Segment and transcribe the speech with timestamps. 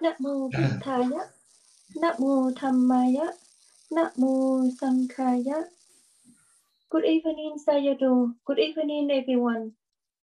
[0.00, 1.26] Namo Buddhaya,
[1.98, 3.34] Namo Dhammaya,
[3.90, 5.64] Namo Sankhaya.
[6.88, 8.32] Good evening, Sayadaw.
[8.46, 9.72] Good evening, everyone.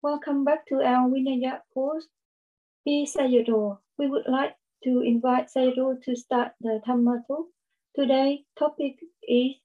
[0.02, 2.08] Welcome back to our Vinaya post.
[2.84, 3.78] Be Sayadaw.
[3.96, 7.48] We would like to invite Sayadaw to start the Dhamma talk.
[7.96, 9.56] Today topic is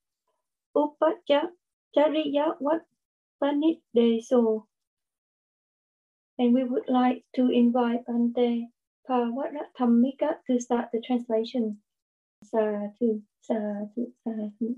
[0.73, 2.88] Upachariya Wat
[3.44, 4.67] Panit De So.
[6.39, 8.71] And we would like to invite Bante
[9.07, 11.77] Pawaratamika to start the translation.
[12.43, 14.75] Sadhu, sadhu, sadhu.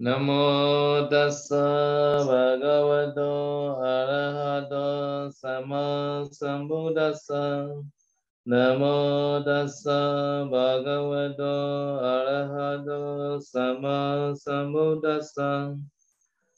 [0.00, 7.84] Namo tassa bhagavato arahato sama sambuddhassa
[8.48, 15.76] Namo tassa bhagavato arahato sama sambuddhassa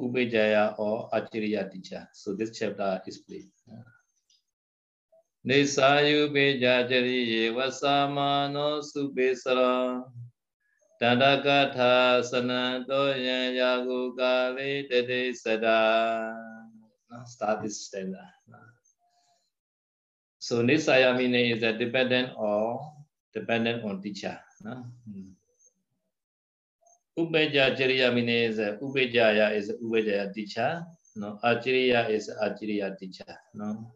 [0.00, 2.08] Upejaya or Acharya teacher.
[2.12, 3.50] So this chapter is played.
[5.46, 6.88] Nisayu Beja
[7.52, 10.04] Vasamano Subesara
[11.00, 16.36] Tadakatha Sanato Yagu Kali Sada.
[17.24, 18.32] Start this stanza.
[20.38, 22.80] So Nisayamine is a dependent or
[23.34, 24.40] dependent on teacher.
[24.62, 25.39] Hmm.
[27.18, 30.84] Upeja Jariya means Upejaya is Upejaya teacher.
[31.16, 33.36] No, Achariya is Achariya teacher.
[33.54, 33.92] No.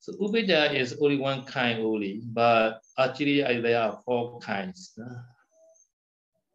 [0.00, 4.92] So Upejaya is only one kind only, but Achariya there are four kinds.
[4.96, 5.06] No?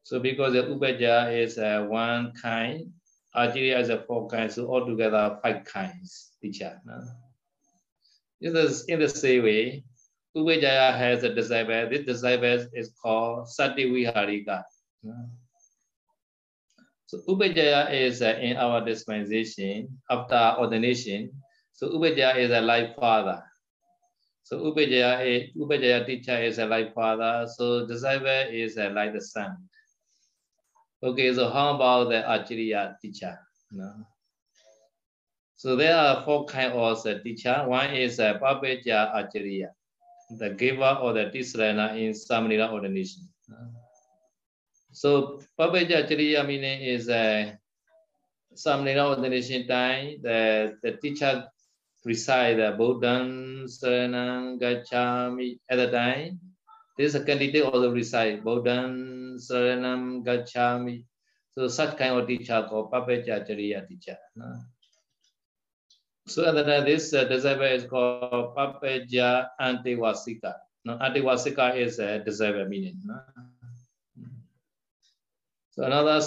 [0.04, 1.58] So because the Upejaya is
[1.90, 2.92] one kind,
[3.36, 6.80] Achariya is a four kinds, so altogether five kinds teacher.
[6.86, 7.00] No?
[8.42, 9.86] In the, in the same way,
[10.36, 11.90] Upejaya has a disciple.
[11.90, 14.64] This disciple is called Sati Viharika.
[17.06, 21.32] So Upajaya is uh, in our dispensation after ordination.
[21.74, 23.44] So Upajaya is a life father.
[24.44, 27.48] So Upajaya, is, Upajaya teacher is a life father.
[27.56, 29.58] So disciple is a like the son.
[31.04, 33.38] Okay, so how about the Acharya teacher?
[33.72, 33.94] No.
[35.56, 37.64] So there are four kinds of uh, teacher.
[37.68, 39.72] One is a uh, Papaja Acharya,
[40.40, 43.28] the giver or the Tisrana in Samanera ordination.
[43.50, 43.83] No.
[44.94, 47.52] So Papaja Chariya meaning is a uh,
[48.56, 51.50] some ordination time the, the teacher
[52.06, 56.40] recite the Buddham Saranam Gacchami at the time.
[56.98, 60.24] This candidate also recite Buddham Saranam.
[61.58, 64.18] So such kind of teacher called Papaja Chariya teacher.
[64.36, 64.54] No?
[66.28, 70.54] So at the time this uh, disciple is called Papaja Antiwasika.
[70.86, 73.02] No, Antiwasika is a disciple meaning.
[73.06, 73.20] No?
[75.74, 76.22] So another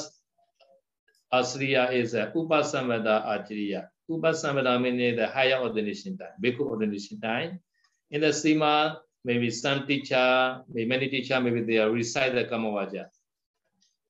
[1.32, 3.88] Asriya is a Upasamada Acharya.
[4.10, 7.60] Upasamada meaning the higher ordination time, Bhikkhu ordination time.
[8.10, 13.06] In the Sima, maybe some teacher, maybe many teacher, maybe they recite the Kamavaja.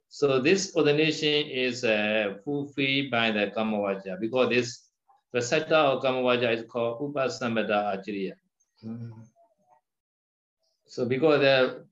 [0.08, 4.88] So this ordination is uh, fulfilled by the Kamavaja because this
[5.34, 8.36] reciter of Kamavaja is called Upasamada Acharya.
[8.82, 9.12] Mm.
[10.86, 11.84] So because the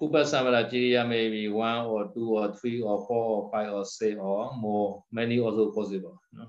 [0.00, 4.16] Upasamara Jiriya may be one or two or three or four or five or six
[4.18, 6.18] or more, many also possible.
[6.32, 6.48] No?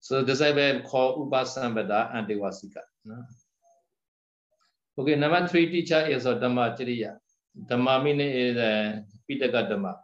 [0.00, 2.80] So why called Upasambada and Devasika.
[3.04, 3.22] No?
[4.98, 7.18] Okay, number three teacher is a Dhamma Jiriya.
[7.70, 9.96] Dhamma meaning is a Pitaka Dhamma.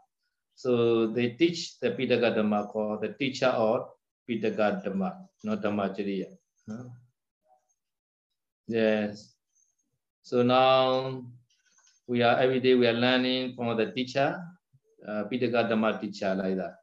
[0.55, 3.89] So they teach the Pitaka Dhamma called the teacher of
[4.31, 6.27] Pitaka Dhamma, not Dhamma Jiriya.
[6.69, 6.93] No?
[8.69, 9.34] Yes.
[10.25, 11.23] So now
[12.09, 14.41] we are every day we are learning from the teacher,
[15.07, 16.77] uh, Pitaka Dhamma teacher like that.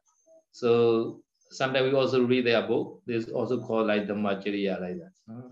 [0.52, 3.02] So sometimes we also read their book.
[3.04, 5.12] This is also called like the Dhammacharya like that.
[5.28, 5.50] Uh,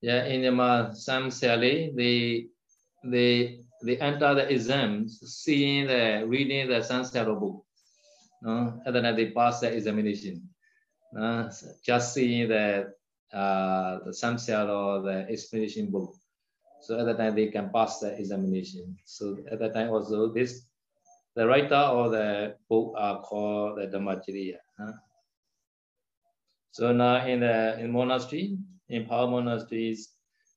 [0.00, 2.46] yeah, in the some Sally, they
[3.02, 7.64] they they enter the exams seeing the reading the Sanskara book.
[8.42, 10.48] No, and then they pass the examination.
[11.18, 11.50] Uh,
[11.84, 12.94] just seeing the
[13.32, 16.14] uh, the samsara or the explanation book.
[16.82, 18.96] So at that time they can pass the examination.
[19.04, 20.66] So at that time also this,
[21.34, 24.56] the writer or the book are called the Dhammacharya.
[24.78, 24.92] Huh?
[26.72, 28.58] So now in the in monastery,
[28.88, 30.10] in Pa-Auk monasteries,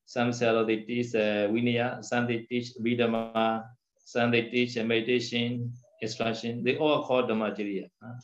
[0.06, 3.64] some say they teach uh, Vinaya, some they teach Vidama,
[3.98, 6.64] some they teach meditation, instruction.
[6.64, 7.90] They all call Dhammacharya.
[8.04, 8.20] Uh.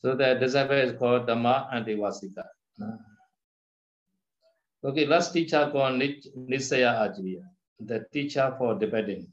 [0.00, 2.44] So the disciple is called Dhamma and Antevasika.
[2.82, 2.96] Uh.
[4.84, 7.42] Okay, last teacher called Nisaya Acharya,
[7.80, 9.26] the teacher for debating.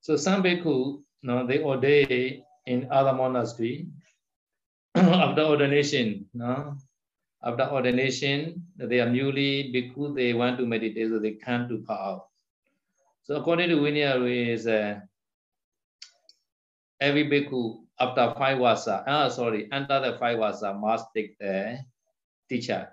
[0.00, 3.88] So some bhikkhu, no, they ordain in other monastery
[4.94, 6.76] after ordination, no,
[7.42, 12.20] after ordination, they are newly bhikkhu, they want to meditate, so they can't do power.
[13.24, 14.22] So according to Vinaya
[14.54, 15.00] is uh,
[17.00, 21.74] every bhikkhu after five vasa, uh, ah, sorry, under the five vasa must take uh,
[21.74, 21.78] the
[22.48, 22.88] teacher.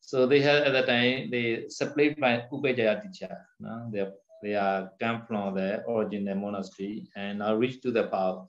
[0.00, 3.36] So they had at the time they separate by Upajaya teacher.
[3.60, 3.90] No?
[3.92, 4.06] They
[4.42, 8.48] they are come from the original monastery and now reach to the Pa-Auk.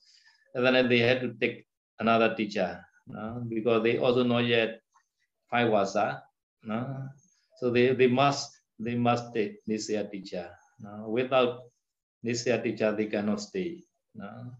[0.53, 1.65] And then they had to take
[1.99, 3.43] another teacher no?
[3.47, 4.81] because they also not yet
[5.49, 5.99] five vasa.
[5.99, 6.19] Uh,
[6.63, 7.09] no?
[7.57, 10.53] So they, they must they must take Nisaya teacher.
[10.79, 11.09] No?
[11.09, 11.73] Without
[12.23, 13.81] Nisaya teacher, they cannot stay.
[14.13, 14.53] No?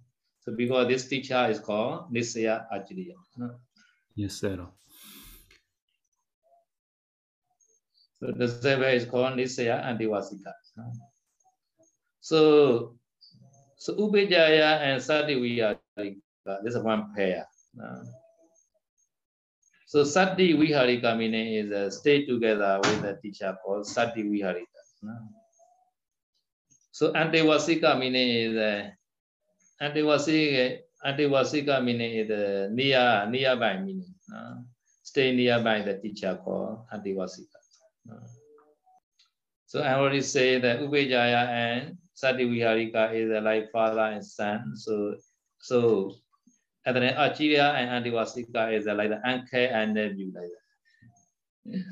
[0.48, 3.16] So because this teacher is called Nisaya Acharya.
[3.36, 3.60] No?
[4.16, 4.56] Yes, sir.
[8.22, 10.54] So the seven is called Devasika.
[10.78, 10.94] No?
[12.22, 12.96] So
[13.76, 17.46] so Upajaya and Sati this is one pair.
[19.86, 24.82] So Sati Viharika meaning is uh, stay together with the teacher called Sati Viharika.
[25.04, 25.14] No?
[26.94, 28.90] So Antevasika meaning is uh,
[29.82, 32.30] Antevasika, Antevasika meaning is
[32.72, 34.14] near, nearby meaning.
[34.30, 34.66] No?
[35.04, 37.60] Stay nearby the teacher called Antevasika.
[38.06, 38.20] No?
[39.68, 44.74] So I already say that Upajaya and Sati Viharika is like father and son.
[44.76, 45.16] So
[45.60, 46.16] so
[46.86, 50.50] and then Acharya and Antevasika is like the uncle and nephew like
[51.66, 51.84] that.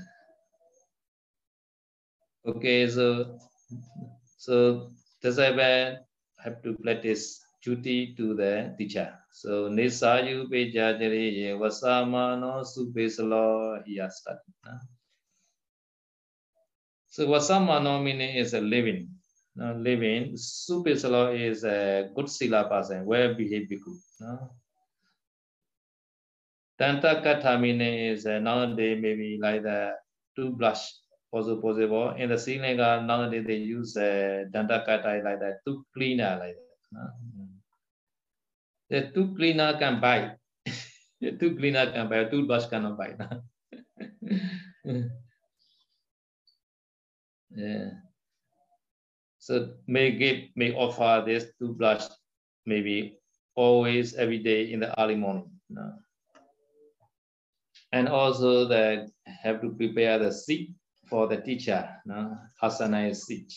[2.48, 3.38] Okay, so
[4.38, 4.90] so
[5.22, 6.00] disciple
[6.40, 9.12] have to practice duty to the teacher.
[9.32, 14.54] So Nisayu Pejajari Vasamano Supesalo he has started.
[17.08, 19.10] So Vasamano meaning is a living.
[19.56, 20.34] No, living.
[20.34, 23.98] Supesalo is a good sila person, well behaved bhikkhu.
[24.22, 24.52] No?
[26.80, 29.94] Danta Katha meaning is uh, nowadays maybe like the
[30.38, 30.94] blush,
[31.32, 32.12] also possible.
[32.18, 36.56] In the Sri Lanka nowadays they use uh, Danta Katha like that, tooth cleaner like
[36.56, 36.78] that.
[36.92, 37.35] No?
[38.90, 40.32] The tooth cleaner can buy.
[41.22, 43.16] the tooth cleaner can buy, toothbrush cannot buy.
[47.52, 47.90] yeah.
[49.40, 52.06] So may give, may offer this two toothbrush
[52.66, 53.20] maybe
[53.56, 55.52] always every day in the early morning.
[55.70, 55.94] No?
[57.96, 60.72] and also the have to prepare the seat
[61.10, 62.38] for the teacher, no?
[62.62, 63.54] Hasana is seat.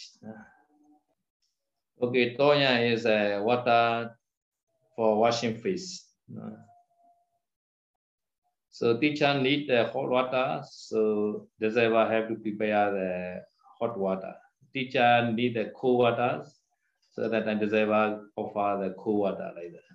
[2.01, 4.17] Okay, Tonya is a uh, water
[4.99, 6.11] for washing face.
[8.71, 11.71] So teacher need the hot water, so the
[12.11, 13.43] have to prepare the
[13.79, 14.35] hot water.
[14.75, 16.43] Teacher need the cool water,
[17.13, 17.55] so that the
[18.35, 19.87] offer the cool water that.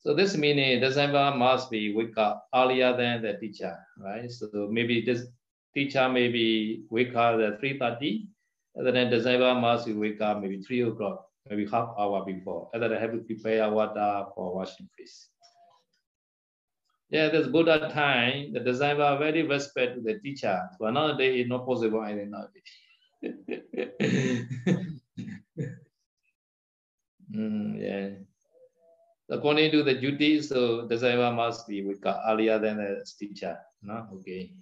[0.00, 4.30] So this meaning December must be wake up earlier than the teacher, right?
[4.30, 5.26] So maybe this
[5.72, 8.26] teacher maybe wake up at 3.30,
[8.74, 12.92] and then December must wake up maybe 3 o'clock, maybe half hour before, and then
[12.92, 15.28] I have to prepare water for washing face.
[17.10, 20.68] Yeah, this Buddha time, the disciple very respect to the teacher.
[20.78, 22.50] So another day is not possible anymore.
[27.32, 28.24] mm, yeah
[29.30, 33.58] according to the duty, so driver must be wake up earlier than the teacher.
[33.82, 34.06] No?
[34.14, 34.52] Okay.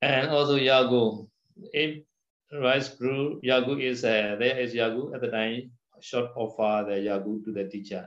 [0.00, 1.28] And also Yago,
[1.72, 2.04] If
[2.52, 7.44] rice crew, Yagu is uh, there is Yagu at the time, short offer the Yagu
[7.44, 8.06] to the teacher.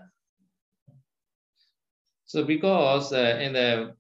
[2.26, 3.96] So because uh, in the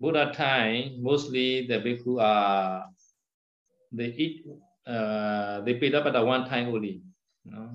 [0.00, 2.86] Buddha time, mostly the bhikkhu are
[3.92, 4.44] they eat
[4.86, 7.02] uh, they paid up at one time only.
[7.44, 7.70] You know?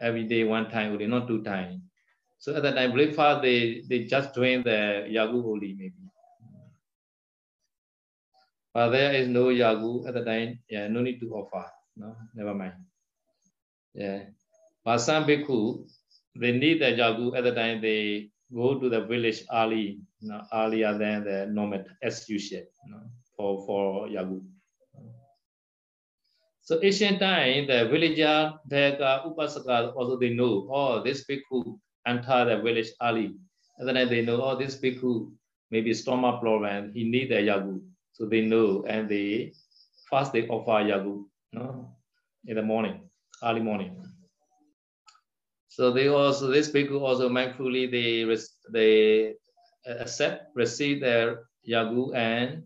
[0.00, 1.80] every day one time only, not two times.
[2.38, 6.03] So at that time, breakfast, they, they just drink the yagu only maybe.
[8.74, 11.64] But there is no yagu at the time, yeah, no need to offer.
[11.96, 12.74] No, never mind.
[13.94, 14.24] Yeah.
[14.84, 15.86] But some bhikkhu,
[16.34, 20.42] they need the yagu at the time, they go to the village early, you know,
[20.52, 23.02] earlier than the normal as usual, you know,
[23.36, 24.42] for, for yagu.
[26.62, 32.60] So ancient time, the villager, the Upasaka, also they know, oh, this bhikkhu entered the
[32.60, 33.36] village early.
[33.78, 35.30] And then they know, oh, this bhikkhu
[35.70, 37.80] maybe stomach problem, he need a yagu.
[38.14, 39.52] So they know, and they
[40.08, 41.90] first they offer yagu, no,
[42.46, 43.10] in the morning,
[43.42, 44.04] early morning.
[45.68, 48.22] So they also these people also mindfully they
[48.70, 49.34] they
[49.88, 52.62] uh, accept receive their yagu and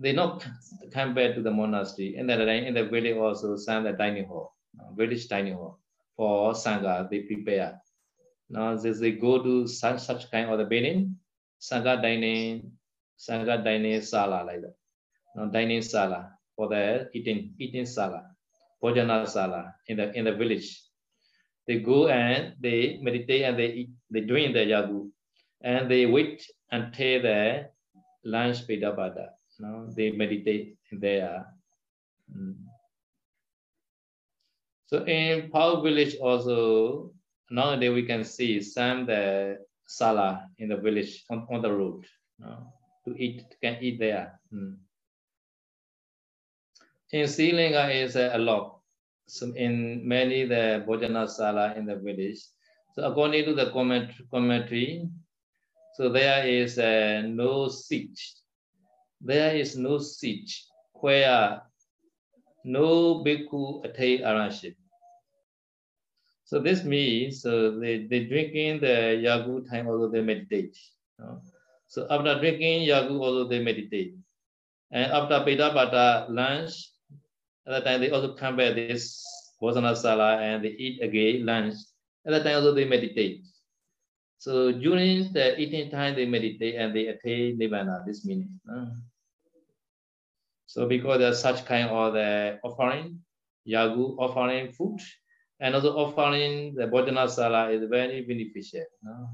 [0.00, 0.46] they not
[0.92, 2.16] come back to the monastery.
[2.16, 4.54] And then in the village also send the dining hall,
[4.96, 5.80] village dining hall
[6.16, 7.78] for sangha they prepare.
[8.48, 11.16] Now as they go to such such kind of the building,
[11.60, 12.72] sangha dining,
[13.18, 14.74] sangha dining sala like that.
[15.34, 18.22] Now dining sala for the eating eating sala,
[18.82, 20.82] bhojana sala in the in the village.
[21.66, 25.10] They go and they meditate and they eat, they doing the yagu
[25.62, 27.68] and they wait until the
[28.24, 29.30] lunch pedabada.
[29.58, 31.46] No, they meditate there.
[32.30, 32.54] Mm.
[34.86, 37.12] So in Pa-Auk village also,
[37.50, 42.04] nowadays we can see some the sala in the village on, on the road.
[42.38, 42.72] No,
[43.06, 44.38] to eat, can eat there.
[44.52, 44.76] Mm.
[47.12, 48.80] In Sri Lanka is a lot.
[49.26, 52.40] So in many the Bhojana Sala in the village.
[52.94, 55.08] So according to the comment, commentary,
[55.94, 58.18] so there is uh, no seat
[59.20, 61.62] there is no siege where
[62.64, 64.76] no bhikkhu attain arahantship.
[66.44, 70.76] So this means so they, they drink in the yagu time although they meditate.
[71.88, 74.14] So after drinking yagu also they meditate.
[74.90, 76.90] And after Pedapata lunch,
[77.66, 79.22] at that time they also come back this
[79.60, 81.74] Bhojana Sala and they eat again lunch.
[82.26, 83.42] At that time also they meditate.
[84.38, 88.60] So during the eating time, they meditate and they attain nirvana, this meaning.
[88.70, 88.92] Ah.
[90.66, 93.20] So because there's such kind of the offering,
[93.66, 95.00] yagu offering food,
[95.58, 98.84] and also offering the Bhojana Sala is very beneficial.
[99.08, 99.26] Ah.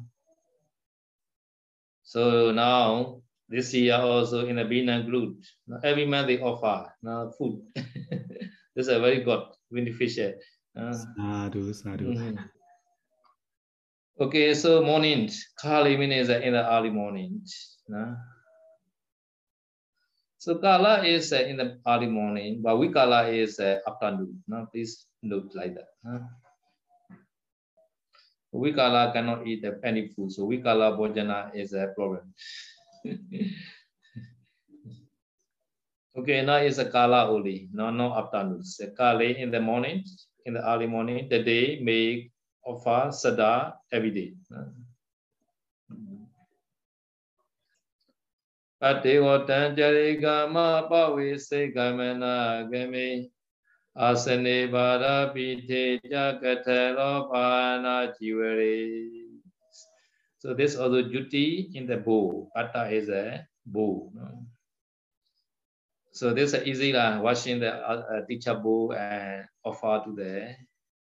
[2.13, 5.41] So now, this year also in the Bina group,
[5.83, 7.63] every month they offer now food.
[7.75, 9.41] this is a very good,
[9.71, 10.35] beneficial.
[10.77, 12.13] Sadhu, sadhu.
[12.13, 12.37] Mm -hmm.
[14.21, 17.41] Okay, so morning, Kali means in the early morning.
[17.89, 18.13] No?
[20.37, 24.45] So Kala is uh, in the early morning, but we Vikala is uh, afternoon.
[24.45, 24.69] No?
[24.69, 25.89] Please note like that.
[28.55, 32.35] Vikala cannot eat any food, so Vikala Bhojana is a problem.
[36.19, 38.63] okay, now is a Kala only, no, no afternoon.
[38.63, 40.05] So Kali in the morning,
[40.45, 42.31] in the early morning, the day make
[42.65, 44.35] offer sada every day.
[60.39, 62.49] So this also duty in the bow.
[62.55, 64.11] Pata is a bow.
[64.15, 64.47] No?
[66.13, 70.57] So this is easy lah, washing the uh, teacher bow and offer to the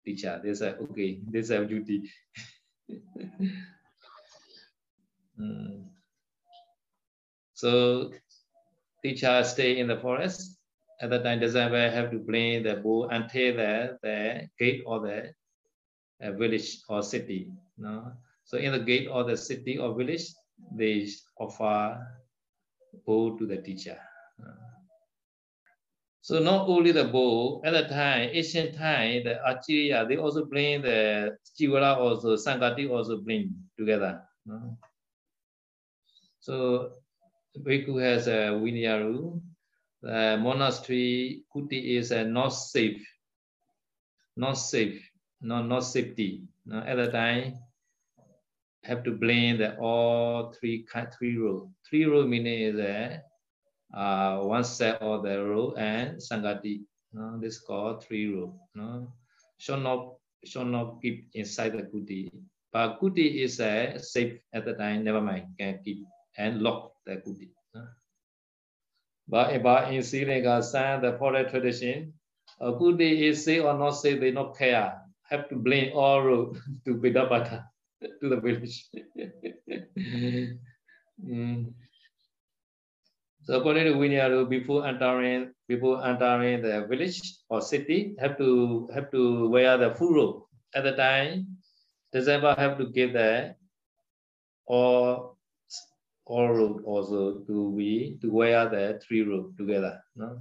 [0.05, 0.41] teacher.
[0.43, 2.11] They say, okay, this is our duty.
[5.39, 5.87] mm.
[7.55, 8.11] So
[9.03, 10.59] teacher stay in the forest.
[11.03, 15.35] At that time, December have to bring the bull until the, the gate or the
[16.23, 17.51] uh, village or city.
[17.77, 18.13] No?
[18.45, 20.33] So in the gate or the city or village,
[20.77, 21.99] they offer
[23.05, 23.99] bull to the teacher.
[26.21, 30.83] So not only the bow, at the time, ancient time, the Acharya, they also bring
[30.83, 34.23] the Chivara also, Sankati also bring together.
[34.47, 34.79] No?
[36.39, 36.93] So
[37.59, 39.41] Bhikkhu has a Vinyaru.
[40.03, 43.07] The monastery Kuti is a not safe,
[44.37, 45.01] not safe,
[45.41, 46.43] not, not safety.
[46.67, 46.81] No?
[46.81, 47.59] At the time,
[48.83, 50.85] have to blame the all three
[51.17, 51.71] three row.
[51.89, 53.23] Three row meaning is a
[53.95, 56.81] uh, one set of the row and Sangati.
[57.13, 57.39] No?
[57.39, 58.59] This is called three row.
[58.75, 59.13] No?
[59.59, 62.29] Should not should not keep inside the kuti.
[62.73, 66.03] But kuti is uh, safe at the time, never mind, can keep
[66.37, 67.51] and lock the kuti.
[69.29, 70.61] But, about in Sri Lanka,
[71.01, 72.13] the forest tradition,
[72.61, 75.01] uh, kuti is say or not say they not care.
[75.31, 77.65] Have to blame all road to Bidapata,
[78.21, 78.89] to the village.
[81.25, 81.73] mm.
[83.45, 89.11] So according to Vinyaru, before entering before entering the village or city, have to have
[89.11, 90.43] to wear the full robe.
[90.75, 91.59] At the time,
[92.13, 93.57] December have to give the
[94.67, 95.32] or
[96.27, 100.01] all robe also to be to wear the three robe together.
[100.17, 100.41] No?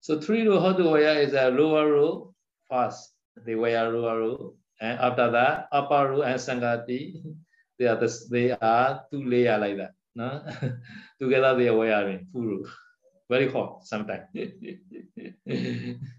[0.00, 2.32] So three robe how to wear is a lower robe
[2.70, 3.14] first.
[3.44, 7.22] They wear lower robe And after that, Aparu and Sangati,
[7.78, 9.92] they are the, they are two layer like that.
[10.14, 10.42] No?
[11.20, 12.66] Together they are wearing furu.
[13.28, 14.26] Very hot sometimes.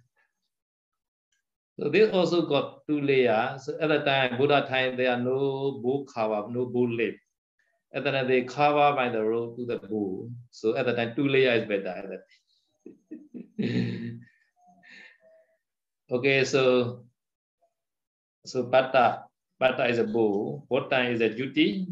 [1.79, 3.65] so they also got two layers.
[3.65, 7.15] So at the time, Buddha time, there are no bull cover, no bull lip.
[7.93, 10.29] At the time, they cover by the road to the bull.
[10.51, 12.23] So at the time, two layer is better.
[16.11, 17.05] okay, so
[18.45, 19.23] so bata,
[19.59, 20.67] bata is a bull.
[20.69, 21.87] Bota is a duty.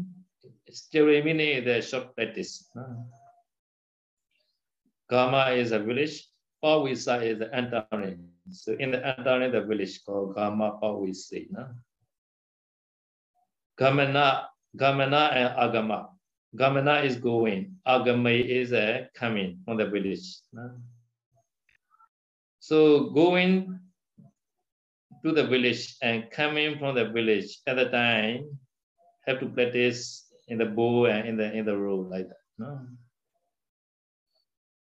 [0.70, 2.68] Stirimini is a short practice.
[5.08, 6.28] Gama is a village.
[6.62, 8.28] Pawisa is the entering.
[8.50, 11.46] So in the entering the village called Gama Pawisa.
[11.50, 11.68] No?
[13.78, 16.08] Gamana, Gamana and Agama.
[16.56, 17.76] Gamana is going.
[17.86, 20.24] Agama is uh, coming from the village.
[20.52, 20.72] No?
[22.58, 23.78] So going
[25.24, 28.58] to the village and coming from the village at the time
[29.26, 32.42] have to practice in the bow and in the in the road like that.
[32.58, 32.80] No?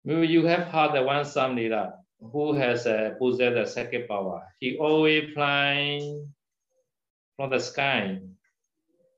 [0.04, 4.43] Maybe you have heard the one Samnira who has uh, possessed the second power.
[4.61, 6.33] He always flying
[7.37, 8.21] from the sky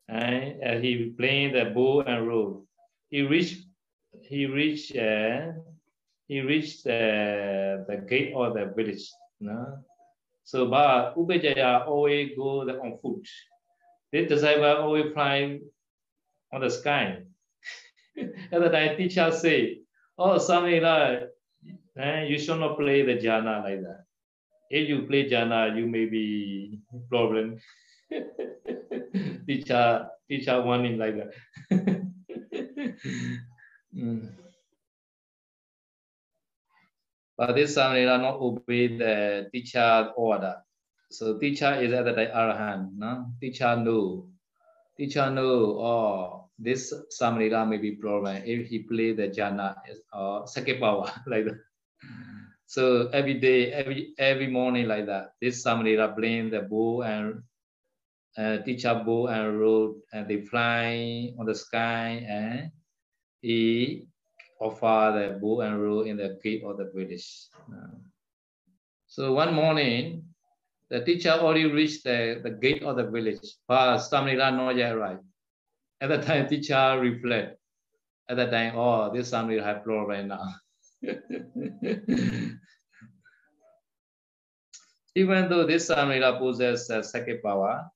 [0.09, 2.65] and he playing the bow and road.
[3.11, 3.67] He reached
[4.23, 5.53] he reached uh,
[6.29, 9.11] he reached uh, the gate of the village.
[9.41, 9.79] No?
[10.45, 13.27] So, but Upajaya always go on foot.
[14.13, 15.61] This disciple always fly
[16.53, 17.23] on the sky.
[18.53, 19.81] At the teacher say,
[20.19, 21.31] "Oh, like,
[21.99, 24.05] eh, you should not play the jhana like that.
[24.71, 27.59] If you play jhana, you may be problem."
[29.47, 31.33] teacher, teacher warning like that.
[33.95, 34.29] mm.
[37.37, 40.63] But this Samnera not obey the teacher order.
[41.11, 43.33] So teacher is at the Arahant, no?
[43.41, 44.29] Teacher know.
[44.97, 49.77] Teacher know, oh, this Samnera may be problem if he play the jhana
[50.13, 51.72] or uh, second power like that.
[52.67, 57.43] So every day, every every morning like that, this Samnera playing the bow and
[58.39, 62.71] uh, teacher bow and road and they fly on the sky and
[63.43, 64.07] he
[64.61, 67.49] offer the bow and roll in the gate of the British.
[67.69, 67.99] Uh,
[69.07, 70.25] so one morning,
[70.89, 75.25] the teacher already reached the, the gate of the village, but Samnila not yet arrived.
[76.01, 77.59] At the time, teacher reflect.
[78.29, 80.55] At the time, oh, this Samnila have problem right now.
[85.15, 87.91] Even though this Samnila possesses a second power,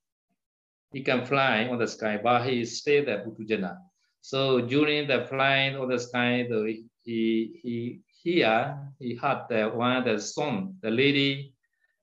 [0.92, 3.78] he can fly on the sky, but he stayed at Puthujjana.
[4.20, 10.04] So during the flying on the sky, the, he he here he had the one
[10.04, 11.54] the song, the lady,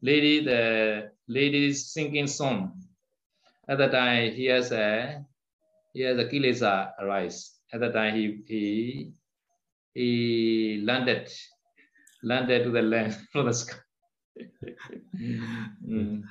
[0.01, 2.79] lady the lady singing song.
[3.67, 5.25] At the time he has a
[5.93, 7.59] he has a kilesa arise.
[7.73, 9.13] At the time he he
[9.93, 11.29] he landed
[12.23, 13.77] landed to the land from the sky.
[15.17, 16.23] mm.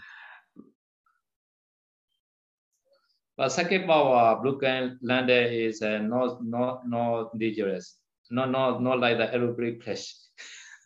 [3.36, 7.98] But second power, broken lander is uh, not not not dangerous.
[8.30, 10.14] Not not not like the aeroplane crash.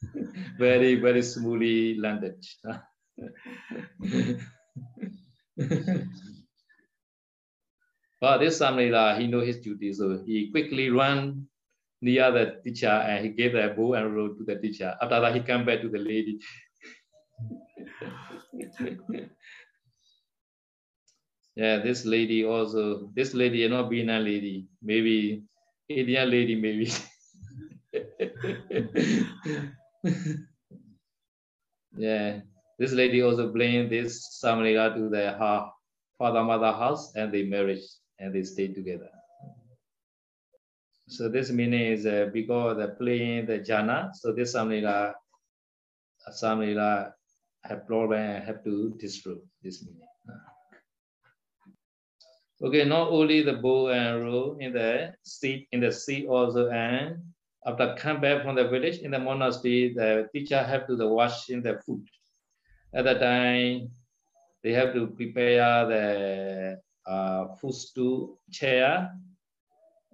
[0.59, 2.37] very very smoothly landed.
[8.21, 11.49] but this Samrila, he know his duty, so he quickly run
[12.03, 14.95] near the teacher and he gave the bow and roll to the teacher.
[15.01, 16.39] After that, he came back to the lady.
[21.57, 25.43] Yeah, this lady also, this lady, you know, being a lady, maybe
[25.89, 26.93] Indian lady, maybe.
[31.97, 32.41] yeah,
[32.79, 35.71] this lady also bring this Samriga to their her
[36.19, 37.81] father mother house and they married
[38.19, 39.09] and they stayed together.
[41.09, 45.15] So this meaning is uh, because the playing the jhana, so this Samriga,
[46.31, 47.13] Samriga
[47.63, 50.09] have problem and have to destroy this meaning.
[52.63, 57.23] Okay, not only the bow and arrow in the sea, in the sea also, and
[57.67, 61.63] after come back from the village in the monastery, the teacher have to the washing
[61.63, 62.03] the food.
[62.95, 63.91] At that time,
[64.63, 69.13] they have to prepare the uh, food stool chair,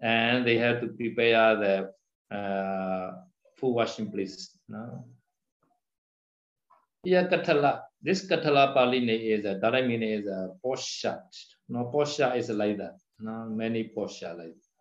[0.03, 3.13] and they have to prepare the uh,
[3.57, 4.59] food washing place.
[4.69, 5.05] No?
[7.05, 7.83] Yeah, Katala.
[8.03, 11.23] This Katala Pali is a direct meaning is a poshat.
[11.69, 12.99] No, posha is like that.
[13.21, 14.73] No, many posha like that.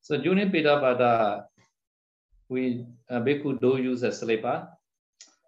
[0.00, 1.44] So during Pidabhada,
[2.48, 4.68] we uh, Bhikkhu do use a slipper.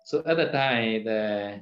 [0.04, 1.60] So at the time, the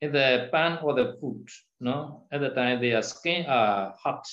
[0.00, 1.48] in the pan or the food,
[1.80, 4.26] no, at the time their skin are hot.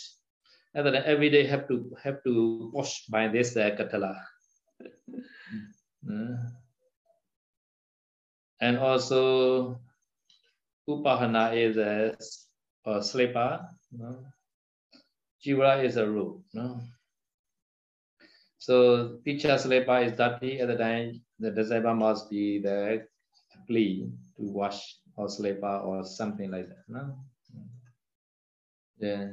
[0.75, 4.15] At the time, every day have to have to wash by this uh, katala.
[6.05, 6.37] uh,
[8.61, 9.79] and also
[10.87, 12.17] upahana is a,
[12.85, 14.25] a slipper, no?
[15.45, 16.81] Is a robe, no?
[18.59, 23.07] So teacher slipper is dirty at the time, the disciple must be the
[23.67, 26.83] clean to wash or slipper or something like that.
[26.87, 27.15] No?
[28.99, 29.31] Yeah.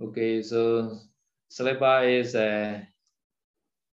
[0.00, 0.92] Okay, so
[1.48, 2.86] slipper is a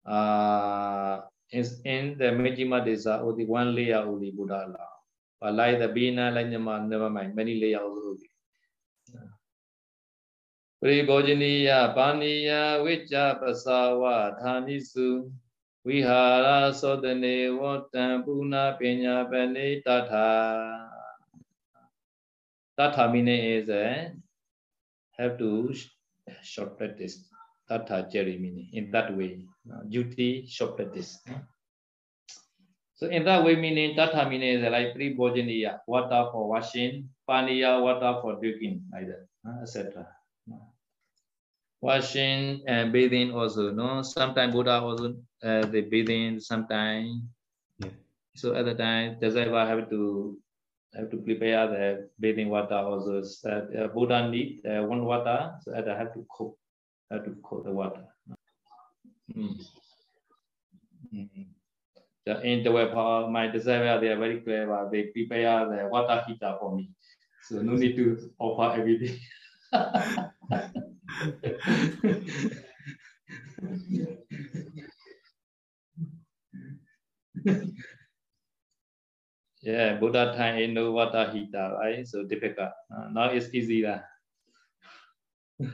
[0.06, 1.20] uh,
[1.52, 4.88] is in the Majjhima Desa only one layer only Buddha law.
[5.40, 8.30] But like the Bina, like never mind, many layers only.
[10.82, 12.50] ပရိဘောဇနီယပါဏိယ
[12.84, 14.02] ဝိจ္ဇပစာဝ
[14.40, 15.08] ဌာနိစု
[15.86, 16.48] ဝိဟာရ
[16.80, 17.62] သောတနေဝ
[17.92, 20.28] တံပုဏပညာပနေတထာ
[22.78, 23.86] Tatha meaning is a
[25.18, 25.50] have to
[26.45, 27.25] short practice.
[27.69, 29.41] Tatha uh, Jerry meaning in that way.
[29.65, 31.17] Uh, duty short practice.
[32.93, 37.81] So in that way meaning Tatha uh, meaning is like pre-bojaniya, water for washing, paniya,
[37.81, 39.25] water for drinking, like that,
[39.63, 40.05] etc
[41.85, 45.13] washing and bathing also no sometimes buddha also
[45.45, 47.21] uh, they bathing sometimes
[47.77, 47.93] yeah.
[48.35, 50.33] so at the time disciple have to
[50.95, 55.97] have to prepare the bathing water also uh, buddha need uh, one water so I
[55.97, 56.57] have to cook
[57.11, 58.05] have to cook the water
[59.35, 59.65] mm.
[61.13, 61.45] Mm.
[62.43, 62.91] in the way
[63.29, 66.89] my disciple they are very clever they prepare the water heater for me
[67.43, 69.19] so no need to offer everything
[79.65, 82.07] yeah, Buddha time in no water heater, right?
[82.07, 82.69] So difficult.
[82.93, 84.05] Uh, now it's easy lah.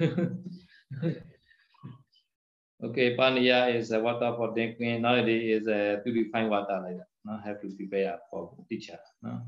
[2.87, 5.03] okay, paniya is a water for drinking.
[5.03, 7.11] Nowadays is to purified water like that.
[7.27, 8.97] Now have to prepare for teacher.
[9.21, 9.43] No?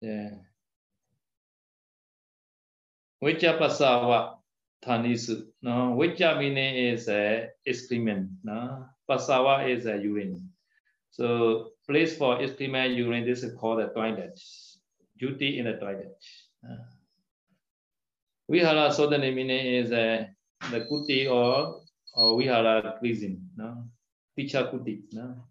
[0.00, 0.38] Yeah.
[3.18, 4.38] Vicha pasava
[4.78, 5.50] thanisu.
[5.60, 8.30] No, Vicha meaning is a excrement.
[8.46, 10.54] No, pasava is a urine.
[11.10, 13.24] So place for excrement urine.
[13.24, 14.38] This is called the toilet.
[15.18, 16.16] Duty in the toilet.
[16.64, 16.82] Uh,
[18.50, 20.28] Vihara sodhana meaning is a
[20.60, 21.80] uh, the kuti or
[22.14, 23.40] or vihara cleansing.
[23.56, 23.84] No,
[24.36, 25.02] teacher kuti.
[25.12, 25.48] No.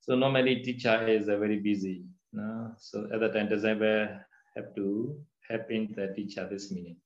[0.00, 2.04] So normally teacher is uh, very busy.
[2.32, 6.96] No, so at the time doesn't have to helping the teacher this meaning.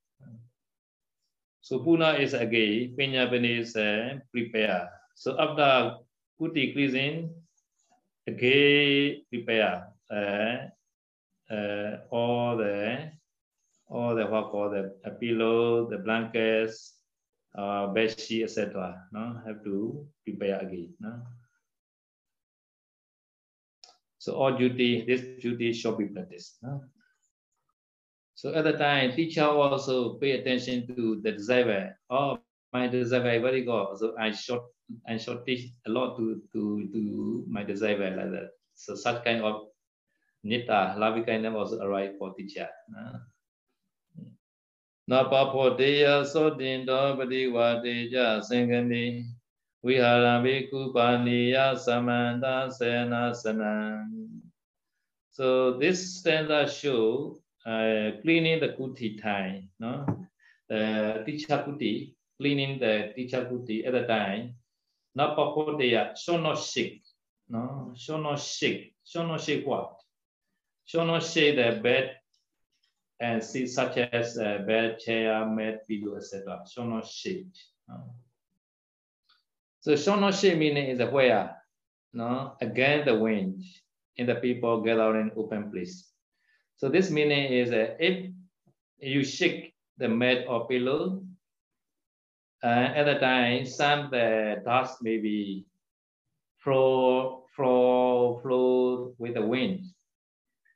[1.60, 4.90] So Puna is again, Penyapani is uh, prepare.
[5.14, 5.96] So after
[6.40, 7.30] Kuti cleansing,
[8.26, 13.12] again prepare uh, uh, all the
[13.88, 16.94] all the what call the pillow, the blankets,
[17.56, 18.96] uh, bed sheet, etc.
[19.12, 20.94] No, have to prepare again.
[21.00, 21.22] No.
[24.18, 26.56] So all duty, this duty should be practiced.
[26.62, 26.82] No?
[28.34, 31.90] So at the time, teacher also pay attention to the disciple.
[32.10, 32.38] Oh,
[32.73, 33.97] my disciple very good.
[33.97, 34.63] So I short
[35.07, 36.61] I short teach a lot to to
[36.93, 38.49] to my disciple like that.
[38.75, 39.67] So such kind of
[40.43, 42.69] nita, loving kindness also arrive for teacher.
[42.95, 43.19] Uh.
[45.11, 48.17] နပဖောတေယသောတင်တော်ပတိဝတေကြ
[48.49, 49.05] စင်ကနေ
[49.85, 51.55] ဝိဟာရမေကုပါနိယ
[51.85, 52.45] သမန္တ
[52.77, 53.75] စေနာစနံ
[55.37, 55.47] So
[55.81, 57.03] this stanza show
[57.65, 59.91] uh, cleaning the kuti time, no?
[60.67, 61.93] The teacher kuti,
[62.38, 64.54] cleaning the teacher kuti at the time.
[65.14, 67.02] Not papoteya, should not shake,
[67.48, 67.94] no?
[67.94, 68.94] Shake.
[69.04, 69.94] Should not shake what?
[70.94, 72.16] Not shake the bed
[73.20, 76.64] and see such as uh, bed, chair, mat, pillow, etc.
[76.78, 77.54] Not shake.
[77.88, 78.14] No?
[79.80, 81.56] So not shake meaning is a where,
[82.12, 82.56] no?
[82.60, 83.62] Against the wind,
[84.16, 86.10] in the people gathering open place.
[86.76, 88.30] So this meaning is that if
[88.98, 91.23] you shake the mat or pillow, uh,
[92.64, 95.66] at the time, some the dust may be
[96.56, 99.84] flow, flow, flow with the wind.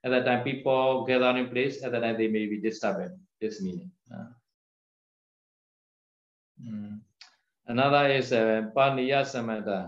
[0.05, 3.17] At the time, people gather in place, at the time they may be disturbed.
[3.41, 3.91] This meaning.
[4.13, 4.35] Uh,
[6.61, 6.99] mm.
[7.67, 9.23] Another is uh, paniya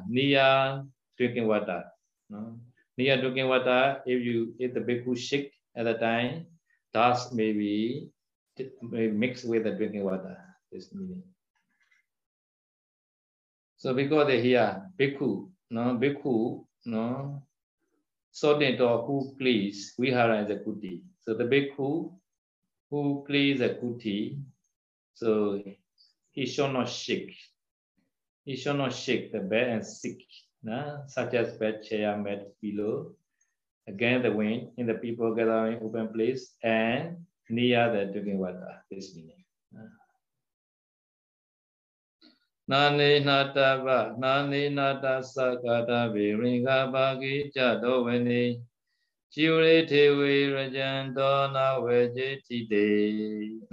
[0.08, 0.86] niya
[1.18, 1.84] drinking water.
[2.28, 2.60] No?
[2.98, 6.46] Niya drinking water, if you if the bhikkhu shake at the time,
[6.94, 8.08] dust may be,
[8.90, 10.36] mixed with the drinking water.
[10.70, 11.22] This meaning.
[13.80, 17.42] So because they hear bhikkhu, no bhikkhu no
[18.30, 21.00] sorting to who cleans vihara is a kuti.
[21.22, 22.12] So the bhikkhu
[22.90, 24.38] who cleans a kuti,
[25.14, 25.62] so
[26.32, 27.34] he should not shake.
[28.44, 30.18] He should not shake the bed and sick,
[30.62, 31.02] no?
[31.06, 33.12] such as bed, chair, mat, pillow,
[33.88, 37.16] against the wind in the people gathering open place and
[37.48, 38.84] near the drinking water.
[38.90, 39.42] This meaning.
[42.71, 43.87] နာနေနာတဗ
[44.23, 48.43] နာနေနာတသကာတဗေရင်္ဂဘာဂိจတောဝနေ
[49.33, 52.87] จิวရေထေဝေရကြံတောနာဝေจิတိတေ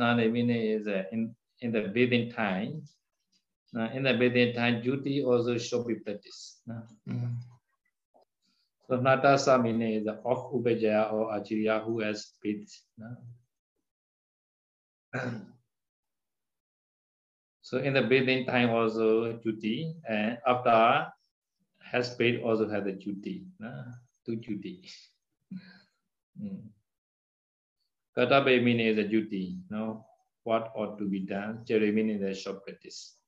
[0.00, 1.20] နာနေ meaning is in
[1.64, 2.72] in the bathing time
[3.78, 7.32] uh, in the bathing time duty also should be practiced uh, mm.
[8.86, 12.72] so natasa meaning is the off upajaya or acharya who has bathed
[13.04, 13.16] uh.
[17.67, 21.11] So in the bathing time also duty, and after
[21.83, 23.91] has paid also has a duty, uh,
[24.25, 24.87] two duty.
[26.39, 26.63] mm.
[28.15, 30.05] Kata meaning is a duty, no,
[30.45, 31.65] what ought to be done.
[31.67, 33.19] Cheri meaning the short practice.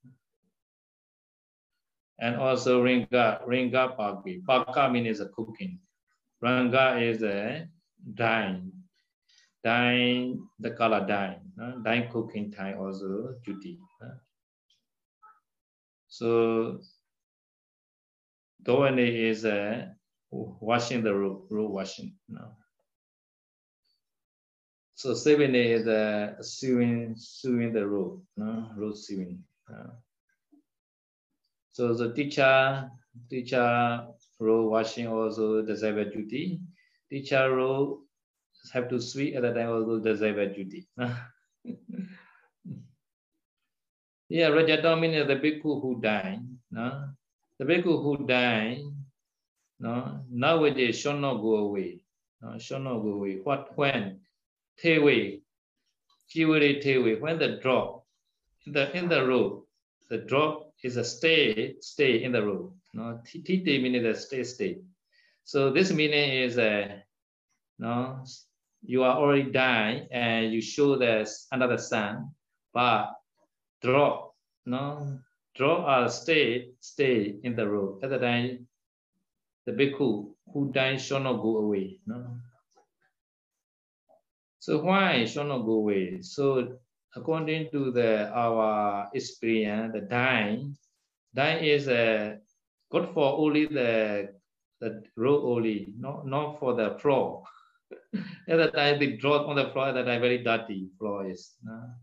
[2.18, 4.40] And also ringa, ringa paki.
[4.48, 5.80] Paka meaning is a cooking.
[6.42, 7.68] Ranga is a
[8.14, 8.72] dyeing.
[9.66, 11.04] Dyeing, the color.
[11.58, 11.84] No?
[11.84, 13.78] Dyeing cooking time also duty.
[14.02, 14.12] No?
[16.10, 16.80] So
[18.64, 19.90] Dovane is uh,
[20.32, 22.16] washing the road, road washing.
[22.28, 22.52] No.
[24.96, 28.70] So seven is uh, sewing, sewing the road, no?
[28.76, 29.44] road sewing.
[29.72, 29.92] Uh.
[31.72, 32.90] So the teacher,
[33.30, 34.08] teacher
[34.40, 36.60] road washing also a duty.
[37.10, 38.02] Teacher road
[38.74, 40.88] have to sweep at the time also a duty.
[44.30, 46.40] Yeah, Rajata means the bhikkhu who died.
[46.72, 47.10] No?
[47.58, 48.82] The bhikkhu who died,
[49.80, 50.22] no?
[50.30, 52.04] nowadays shall not go away.
[52.42, 52.58] No?
[52.60, 53.40] shall not go away.
[53.44, 54.20] What when?
[54.82, 55.42] Tewe,
[56.30, 58.06] Jiwari Tewe, when the drop
[58.66, 59.64] in the in the road,
[60.10, 62.72] the drop is a stay, stay in the road.
[62.94, 64.78] No, Titi meaning the stay, stay.
[65.44, 67.04] So this meaning is a
[67.78, 68.24] no,
[68.84, 72.32] you are already dying and you show this under the sun,
[72.74, 73.19] but
[73.82, 75.20] drop, no,
[75.56, 78.04] drop or stay, stay in the road.
[78.04, 78.68] At the time,
[79.66, 82.00] the bhikkhu who died shall not go away.
[82.06, 82.38] No.
[84.60, 86.22] So why shall not go away?
[86.22, 86.78] So
[87.16, 90.76] according to the our experience, the dying,
[91.34, 92.36] dying is uh,
[92.92, 94.34] good for only the
[94.82, 97.44] the road only, not not for the floor.
[98.48, 99.90] at the time they drop on the floor.
[99.90, 101.56] At the time very dirty floor is.
[101.64, 101.94] No?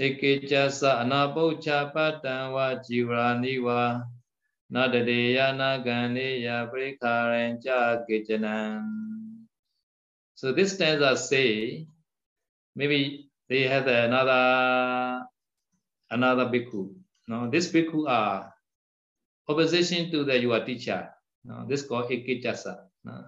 [0.00, 4.08] Ekechasa anapucha pattanwa jivraniwa
[4.70, 5.52] nadadeya
[5.84, 9.46] ganeya prikarancha kechanan.
[10.34, 11.86] So this stanza say,
[12.74, 15.26] maybe they have another
[16.10, 16.94] another bhikkhu.
[17.28, 18.54] No, this bhikkhu are
[19.48, 21.10] opposition to the your teacher.
[21.44, 22.88] No, this called ekechasa.
[23.04, 23.24] No.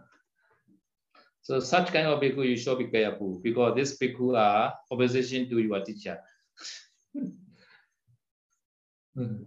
[1.42, 5.58] So such kind of bhikkhu you should be careful because this bhikkhu are opposition to
[5.58, 6.18] your teacher.
[9.14, 9.44] Hmm.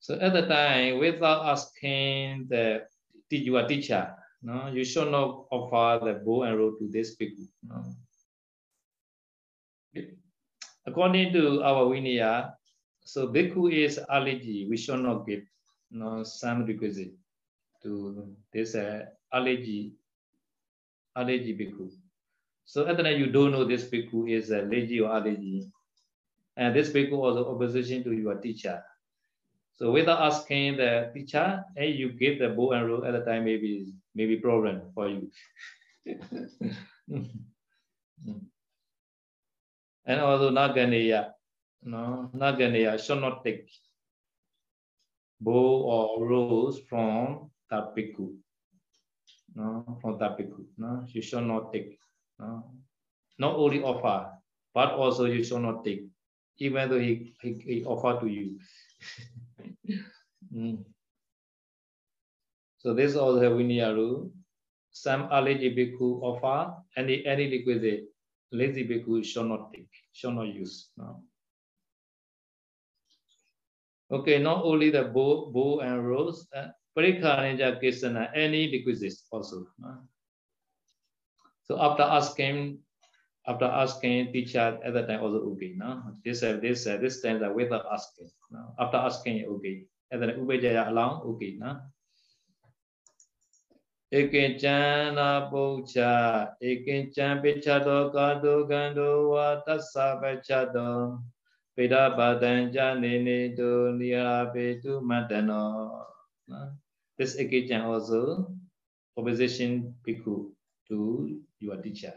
[0.00, 2.88] So at the time, without asking the
[3.28, 7.44] your teacher, no, you should not offer the bow and rope to this people.
[7.68, 7.84] No?
[10.86, 12.54] According to our Vinaya,
[13.04, 14.66] so bhikkhu is allergy.
[14.70, 15.44] We should not give
[15.90, 17.12] no, some requisite
[17.82, 19.92] to this uh, allergy,
[21.14, 21.92] allergy bhikkhu.
[22.68, 25.72] So at the time you don't know this bhikkhu is a lazy or allergy.
[26.54, 28.84] And this bhikkhu was opposition to your teacher.
[29.72, 33.46] So without asking the teacher, hey, you give the bow and roll at the time,
[33.46, 35.32] maybe maybe problem for you.
[40.04, 41.32] and also Naganeya,
[41.84, 43.72] no, Naganeya should not take
[45.40, 48.36] bow or rolls from bhikkhu.
[49.54, 50.66] No, from bhikkhu.
[50.76, 51.98] No, you should not take.
[52.38, 54.30] Not only offer,
[54.74, 56.06] but also you shall not take,
[56.58, 58.58] even though he, he, he offer to you.
[60.54, 60.84] mm.
[62.78, 64.30] So this is also Vinaya rule.
[64.90, 68.06] Some allergy bhikkhu offer, any, any requisite,
[68.50, 70.90] lazy bhikkhu should not take, should not use.
[70.96, 71.22] No?
[74.10, 77.44] Okay, not only the bow, bow and rose, uh, parikha
[78.34, 79.66] any requisites also.
[79.78, 79.98] No?
[81.67, 82.79] So after asking
[83.47, 85.73] after asking teacher at that time also okay.
[85.75, 88.31] No, this uh, this uh, this stanza without asking.
[88.51, 88.73] No?
[88.79, 89.87] After asking okay.
[90.11, 91.55] At that ubejaya along okay.
[91.59, 91.79] No.
[94.19, 96.13] ဧကင်ကျမ်းနာပု္ချာ
[96.69, 100.95] ဧကင်ကျမ်းပိချတောကာတုကံတောဝါတသပချတော
[101.75, 105.69] ပေဒပါတံဇာနေနေတုနိရာပေတုမတ္တနော
[107.17, 108.21] this ekichan also
[109.17, 109.71] opposition
[110.05, 110.35] bhikkhu
[110.87, 110.97] to
[111.60, 112.14] your teacher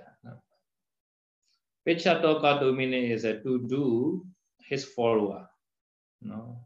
[1.87, 4.25] Pechato kato meaning is to do
[4.69, 5.49] his follower
[6.21, 6.59] no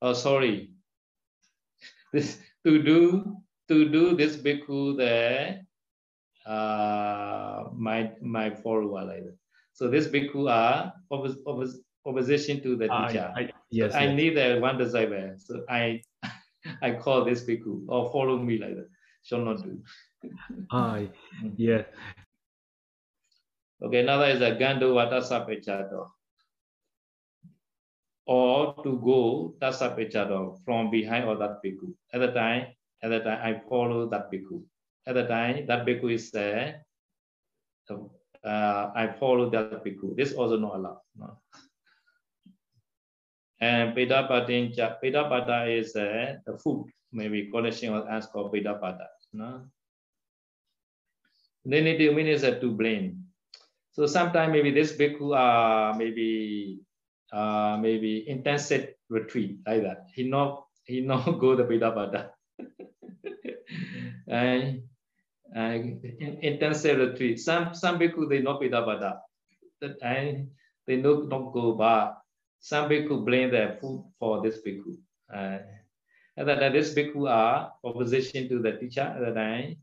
[0.00, 0.70] oh sorry
[2.12, 3.36] this to do
[3.68, 5.62] to do this bhikkhu the
[6.46, 9.36] uh, my my follower like that.
[9.72, 11.74] So this bhikkhu are oppos, oppos,
[12.04, 13.32] opposition to the teacher.
[13.36, 15.34] I, I, yes, so I need a one disciple.
[15.38, 16.02] So I
[16.82, 18.88] I call this bhikkhu or follow me like that.
[19.22, 19.80] Shall not do.
[20.70, 21.00] Ah,
[21.56, 21.82] yeah.
[23.82, 26.06] Okay, another is a Gando Vatasapechato.
[28.26, 31.92] Or to go Tasapechato from behind or that bhikkhu.
[32.14, 32.66] At the time,
[33.02, 34.62] at that time, I follow that bhikkhu.
[35.06, 36.86] At the time, that bhikkhu is there.
[37.88, 38.12] So,
[38.44, 40.16] uh, I follow that bhikkhu.
[40.16, 41.00] This also not allowed.
[41.18, 41.38] No?
[43.60, 49.06] And Pedapatin, Pedapata is uh, the food, maybe connection was asked for Pedapata.
[49.32, 49.66] No?
[51.64, 53.24] Then it means uh, to blame.
[53.92, 56.80] So sometimes maybe this bhikkhu uh, maybe
[57.32, 60.08] uh, maybe intensive retreat like that.
[60.14, 62.30] He not he not go the Pedapata
[64.28, 64.82] and,
[65.54, 66.04] and
[66.42, 67.38] intensive retreat.
[67.38, 69.20] Some some bhikkhu they not Pitabada.
[70.00, 70.50] And
[70.86, 72.18] they not, not go but
[72.60, 74.96] some bhikkhu blame their food for this bhikkhu.
[75.32, 75.58] Uh,
[76.36, 79.76] and that this bhikkhu are opposition to the teacher at the.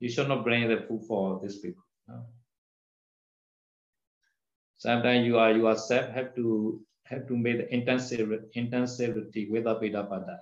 [0.00, 1.82] You should not blame the food for this people.
[2.08, 2.24] No?
[4.76, 9.80] Sometimes you are you yourself have to have to make the intensive intensive retreat without
[9.80, 10.38] Pidapada.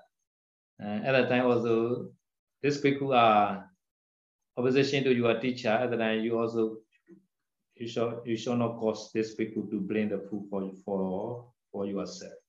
[0.82, 2.10] Uh, at that time also
[2.62, 3.70] this people are
[4.56, 6.78] opposition to your teacher, at the time you also
[7.76, 11.86] you should you should not cause this people to blame the food for for for
[11.86, 12.43] yourself.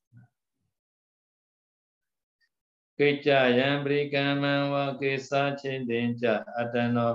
[2.98, 6.26] ကိကြယံပရိကမ္မံဝကိသချင်းတင်ကြ
[6.59, 7.14] အတ္တနော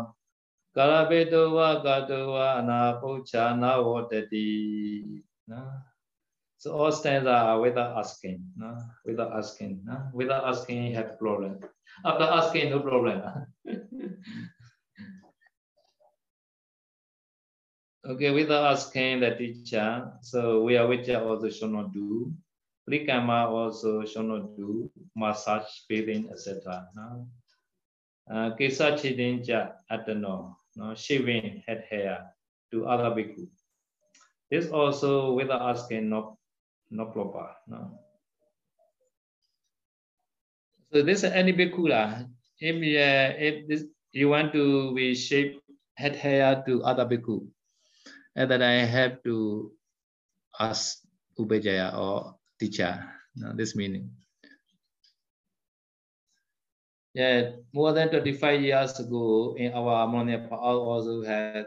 [0.76, 4.50] ကာလပေတောဝကာတောဝအနာပုချာနာဝတတိ
[5.52, 5.74] နော်
[6.66, 8.82] So all stanza are without asking, no?
[9.06, 10.10] without asking, no?
[10.14, 11.60] without asking you have problem.
[12.04, 13.22] After asking, no problem.
[18.10, 22.34] okay, without asking the teacher, so we are which also should not do.
[22.91, 26.91] Plikama also should not do massage, bathing, etc.
[26.97, 27.29] No?
[28.27, 30.95] Uh, Kesa chidinja atano, no?
[30.95, 32.35] shaving head hair
[32.73, 33.47] to other bhikkhu.
[34.51, 36.37] This also without asking, no
[36.91, 37.55] no proper.
[37.71, 37.95] No.
[40.93, 42.27] So this is any bhikkhula.
[42.59, 45.63] If, uh, if this, you want to be shape
[45.95, 47.47] head hair to other bhikkhu,
[48.35, 49.71] and then I have to
[50.59, 50.99] ask
[51.39, 53.03] Upajjhaya or teacher.
[53.35, 54.11] No, this meaning.
[57.15, 61.67] Yeah, more than 25 years ago in our Monia also had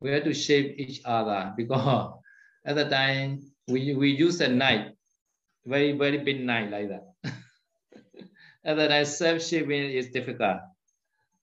[0.00, 2.12] we had to shape each other because
[2.64, 4.92] at the time we, we use a knife,
[5.64, 7.04] very, very big knife like that.
[8.64, 10.58] at the time, self-shaping is difficult.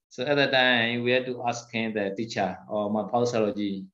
[0.10, 3.88] So at the time, we had to ask him, the teacher or my Pa-Auk Sayadawgyi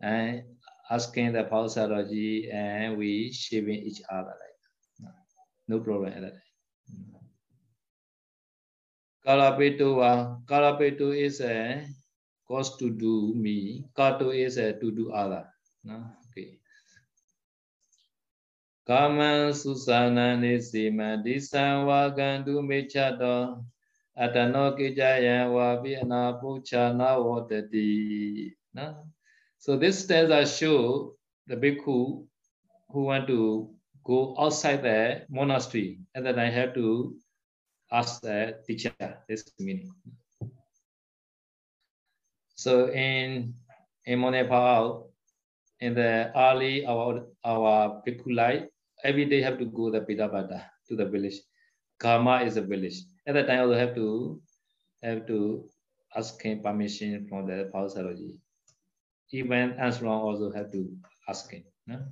[0.00, 0.42] and
[0.90, 5.12] asking the pathology and we shaping each other like
[5.68, 6.34] no problem at that
[9.20, 11.84] Kalapetu wa Kalapetu is a
[12.48, 13.84] cause to do me.
[13.94, 15.44] Kato is a to do other.
[15.84, 16.02] No?
[16.32, 16.58] Okay.
[18.86, 23.60] Kama susana nisima disa wa gandu mechato
[24.16, 28.56] atano kijaya wa vi anapucha na wotati.
[28.74, 29.04] No?
[29.60, 32.24] So these stanza show the bhikkhu
[32.88, 33.68] who want to
[34.04, 37.14] go outside the monastery, and then I have to
[37.92, 38.96] ask the teacher
[39.28, 39.92] this meaning.
[42.56, 43.52] So in
[44.06, 45.12] in Monepal,
[45.80, 48.64] in the early our our bhikkhu life,
[49.04, 51.36] every day have to go the Pidabada to the village.
[51.98, 53.04] Karma is a village.
[53.26, 54.40] At that time, I also have to
[55.02, 55.68] have to
[56.16, 58.40] ask him permission from the Pa-Auk Sayadawgyi.
[59.32, 60.90] Even Anslong also have to
[61.28, 61.64] ask him.
[61.86, 62.02] No?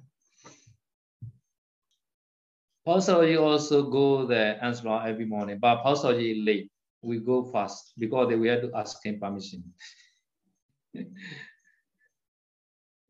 [2.84, 6.70] Pa-Auk Sayadawgyi also go the Anslong every morning, but Pa-Auk Sayadawgyi late.
[7.02, 9.62] We go fast because we have to ask him permission.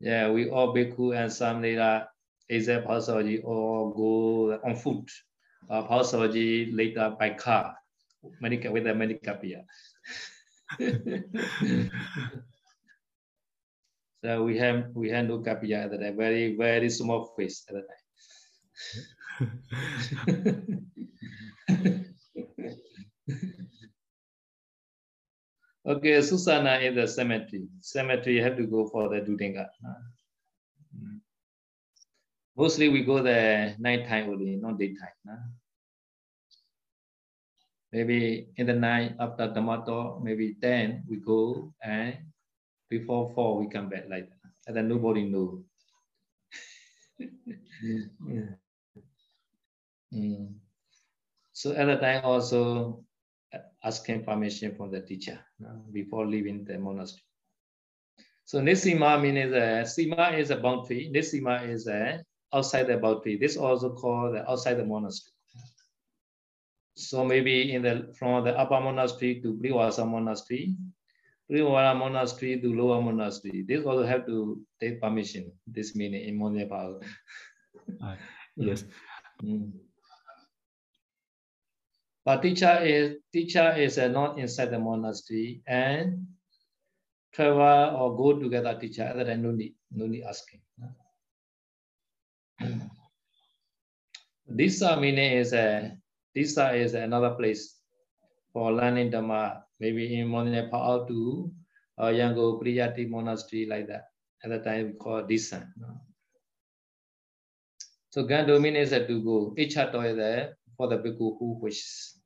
[0.01, 2.07] Yeah, we all bhikkhu and some later
[2.47, 5.11] except Pa-Auk Sayadawgyi all go on foot.
[5.69, 7.75] Uh, Pa-Auk Sayadawgyi later by car,
[8.39, 9.63] medical with the medical beer.
[14.23, 17.81] So we have we have no kapia at time, very very small face at the
[17.87, 17.99] time.
[25.87, 27.69] okay, Susana in the cemetery.
[27.79, 29.69] Cemetery you have to go for the Dhutanga.
[30.91, 31.21] Mm.
[32.57, 35.15] Mostly we go there night time only, not daytime.
[37.93, 42.17] Maybe in the night after Dhammato, maybe 10 we go and
[42.89, 44.51] before 4 we come back like that.
[44.67, 45.63] And then nobody know.
[50.13, 50.53] mm.
[51.53, 53.03] So at the time also
[53.83, 55.39] asking permission from the teacher
[55.91, 57.23] before leaving the monastery.
[58.45, 61.11] So Nisima means a Sima is a boundary.
[61.13, 62.23] Nisima is a
[62.53, 63.37] outside the boundary.
[63.37, 65.33] This also called the outside the monastery.
[66.95, 70.75] So maybe in the from the upper monastery to Briwasa monastery,
[71.49, 73.65] Briwara monastery to lower monastery.
[73.67, 75.51] This also have to take permission.
[75.65, 77.01] This meaning in Nepal.
[78.03, 78.15] Uh,
[78.55, 78.83] yes.
[79.43, 79.71] Mm.
[82.23, 86.27] But teacher is teacher is uh, not inside the monastery and
[87.33, 89.09] travel or go together teacher.
[89.09, 90.61] Other than no need, no need asking.
[94.49, 95.95] This meaning is a
[96.33, 97.77] Disa is another place
[98.53, 101.51] for learning Dhamma, maybe in Nepal to
[101.97, 104.05] uh, Yango Priyati monastery like that.
[104.43, 105.67] At the time we call Disa.
[108.11, 109.53] So Gando means to go.
[109.57, 112.19] Ichato is there for the bhikkhu who wishes.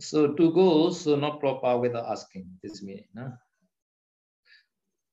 [0.00, 3.08] So to go, so not proper without asking, this meaning.
[3.14, 3.32] No?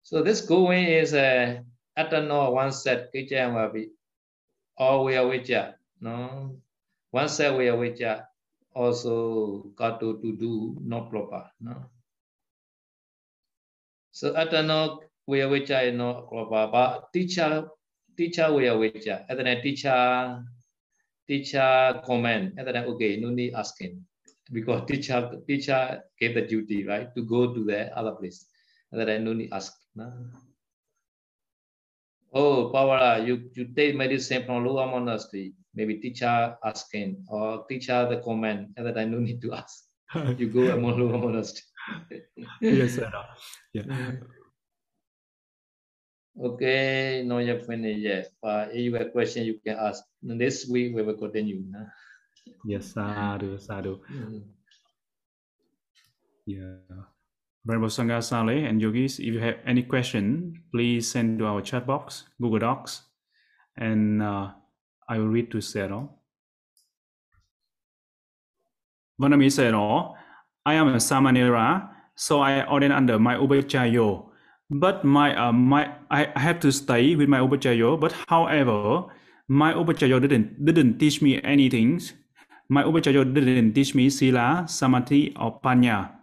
[0.04, 1.60] So this going is a
[1.98, 3.92] uh, atano one set, kicha wabi,
[4.78, 6.56] or we are wicha, no?
[7.12, 8.27] One set we are wicha,
[8.78, 11.90] also got to, do not proper, no?
[14.12, 15.02] So atano
[15.50, 17.66] wicha is not proper, but teacher,
[18.16, 20.46] teacher we are wicha, and then teacher,
[21.28, 24.06] teacher comment, then okay, no need asking
[24.52, 28.46] because teacher teacher gave the duty right to go to the other place
[28.94, 30.12] I no need ask no?
[32.38, 38.22] Oh Pawara you you take medicine from lower monastery maybe teacher asking or teacher the
[38.22, 39.90] comment and then I no need to ask
[40.38, 41.66] you go among lower monastery
[42.62, 43.10] yes sir
[43.74, 43.86] yeah
[46.38, 50.70] okay no you finished yet but if you have a question you can ask this
[50.70, 51.90] week we will continue no?
[52.66, 54.00] Yes, sadhu, sadhu.
[54.12, 54.44] Mm.
[56.46, 57.04] Yeah.
[57.68, 61.86] Venerable Sangha Sale and yogis, if you have any question, please send to our chat
[61.86, 63.02] box, Google Docs,
[63.78, 64.52] and uh,
[65.10, 66.10] I will read to Sero.
[69.22, 70.16] Vanami Sero,
[70.66, 74.30] I am a Samanera, so I ordain under my Upajjhayo.
[74.70, 79.12] But my uh, my I have to stay with my Upajjhayo, but however,
[79.50, 82.00] my Upajjhayo didn't didn't teach me anything
[82.70, 86.17] my Upajjhaya didn't teach me Sila, Samadhi, or Panya.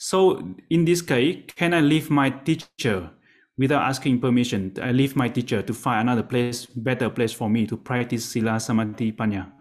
[0.00, 0.40] So
[0.70, 3.10] in this case, can I leave my teacher
[3.58, 4.72] without asking permission?
[4.80, 8.58] I leave my teacher to find another place, better place for me to practice Sila,
[8.58, 9.52] Samadhi, Panya.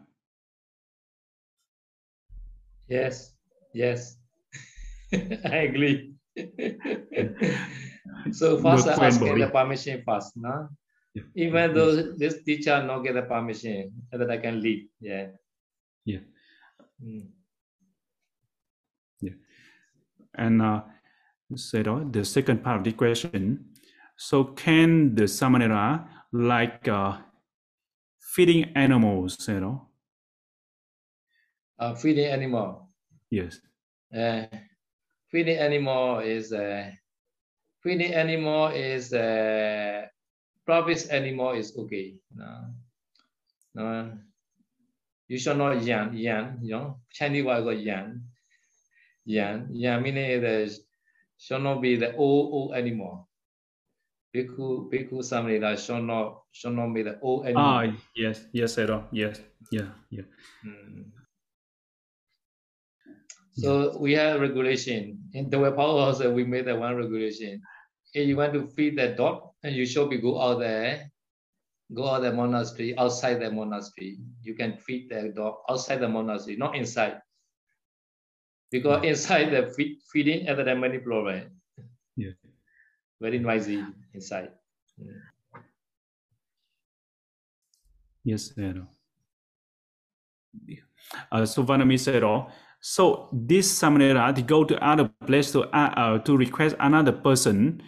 [2.88, 3.36] Yes,
[3.74, 4.16] yes,
[5.14, 6.16] I agree.
[8.32, 10.70] so first I ask the permission first, no?
[11.14, 11.24] Yeah.
[11.36, 14.88] Even though this teacher not get the permission, that I can leave.
[15.02, 15.36] Yeah.
[16.06, 16.20] Yeah.
[17.04, 17.28] Mm.
[20.36, 20.82] And uh,
[21.56, 23.66] so the second part of the question.
[24.18, 27.18] So can the samanera like uh,
[28.20, 29.88] feeding animals, you know?
[31.80, 32.90] Uh, feeding animal.
[33.32, 33.62] Yes.
[34.16, 34.46] Uh,
[35.32, 36.92] feeding animal is uh,
[37.82, 40.06] feeding animal is uh,
[40.66, 42.16] province animal is okay.
[42.36, 42.74] No,
[43.76, 44.12] no,
[45.28, 48.24] you should not yan, yan, you know, Chinese word got yan.
[49.30, 50.66] Yan, yan meaning the
[51.38, 53.28] should not be the old, old anymore.
[54.34, 57.86] Bhikkhu, bhikkhu samrita should not, should not be the old anymore.
[57.86, 59.08] Ah, yes, yes, Edo.
[59.12, 60.26] Yes, yeah, yeah.
[60.62, 61.14] Hmm.
[63.54, 65.30] So we have regulation.
[65.34, 67.62] In the Power also, we made that one regulation.
[68.14, 71.12] If you want to feed the dog, and you should be go out there
[71.94, 74.20] go out the monastery, outside the monastery.
[74.44, 77.22] You can feed the dog outside the monastery, not inside.
[78.72, 81.52] Because inside the feed, feeding at the many problem.
[82.16, 82.32] Yeah.
[83.20, 84.50] very noisy inside.
[88.24, 88.88] Yes, Sayadaw.
[91.32, 92.48] Uh, so Vanami said, oh,
[92.82, 97.82] so this Samanera, they go to other place to uh, uh, to request another person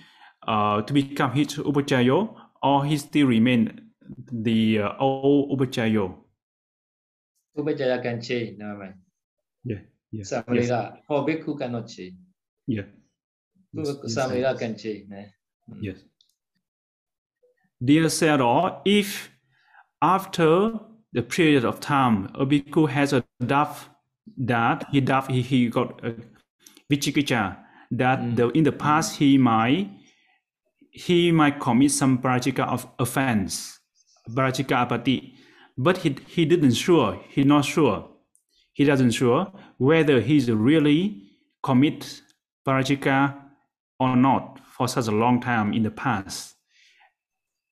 [0.47, 3.91] uh, to become his Upajjhayo, or he still remain
[4.31, 6.15] the uh, old Upajjhayo?
[7.57, 8.95] Upajjhaya can change, never mind.
[9.63, 9.79] Yeah,
[10.11, 10.23] yeah.
[10.23, 12.15] Samanera, for bhikkhu cannot change.
[12.67, 12.85] Yes.
[13.73, 13.83] Yeah.
[13.83, 15.09] Yes, Samanera can change.
[15.09, 15.77] Mm.
[15.81, 15.97] Yes.
[17.83, 19.31] Dear Sayadaw, if
[20.01, 20.79] after
[21.13, 23.77] the period of time a bhikkhu has a doubt
[24.37, 26.15] that he doubt he, he got a
[26.91, 27.57] vichikicha
[27.91, 28.35] that mm.
[28.35, 29.89] the, in the past he might
[30.91, 33.79] he might commit some parajika of offense,
[34.29, 35.33] parajika apati,
[35.77, 38.09] but he, he didn't sure, he not sure,
[38.73, 41.23] he doesn't sure whether he's really
[41.63, 42.21] commit
[42.65, 43.35] parajika
[43.99, 46.55] or not for such a long time in the past.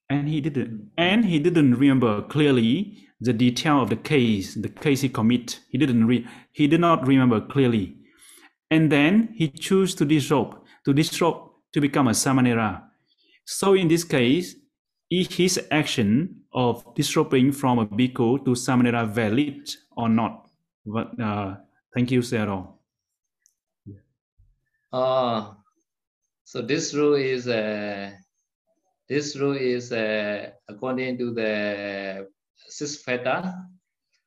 [0.10, 5.02] And he didn't, and he didn't remember clearly the detail of the case, the case
[5.02, 5.60] he commit.
[5.70, 7.96] He didn't re, he did not remember clearly.
[8.72, 12.84] And then he chose to disrobe, to disrobe to become a samanera.
[13.46, 14.56] So in this case,
[15.10, 20.49] is his action of disrobing from a bhikkhu to samanera valid or not?
[20.90, 21.56] But, uh,
[21.94, 22.74] thank you, Sayadaw.
[24.92, 25.54] Uh,
[26.44, 28.10] so this rule is uh,
[29.08, 33.54] this rule is uh, according to the six factor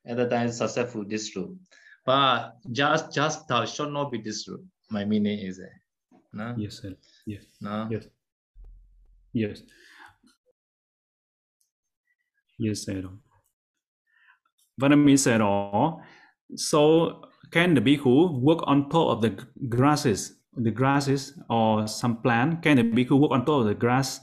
[0.05, 1.57] at the time successful this rule.
[2.05, 4.63] But just just uh, should not be this rule.
[4.89, 5.67] My meaning is uh,
[6.31, 6.55] no?
[6.57, 6.95] Yes, sir.
[7.25, 7.43] Yes.
[7.59, 7.89] No?
[7.91, 8.07] Yes.
[9.33, 9.61] Yes.
[12.57, 13.03] Yes, sir.
[14.79, 16.01] Vanami said, oh,
[16.55, 19.29] so can the bhikkhu work on top of the
[19.69, 22.63] grasses, the grasses or some plant?
[22.63, 24.19] Can the bhikkhu work on top of the grass?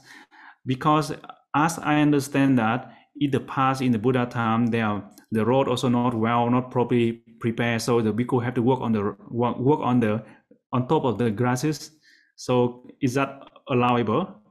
[0.65, 1.13] Because
[1.55, 5.01] as I understand that in the past, in the Buddha time, there
[5.31, 7.81] the road also not well, not properly prepared.
[7.81, 10.23] So the bhikkhu have to work on the work on the
[10.73, 11.91] on top of the grasses.
[12.35, 14.41] So is that allowable?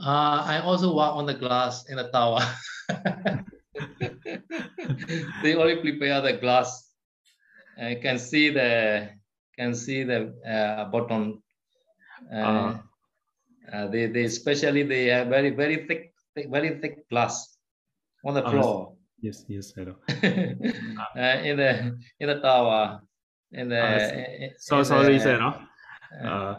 [0.00, 2.40] Uh, I also walk on the glass in the tower.
[5.42, 6.92] they only prepare the glass.
[7.80, 9.10] I can see the
[9.56, 11.42] can see the uh, bottom.
[12.32, 12.78] Uh, uh,
[13.72, 17.58] uh, they they especially they have very very thick, thick very thick glass
[18.24, 18.94] on the floor.
[19.20, 19.96] Yes, yes, I know.
[21.16, 23.00] uh, in the in the tower.
[23.50, 25.54] In the in, so in sorry, the, sir.
[26.22, 26.54] Uh,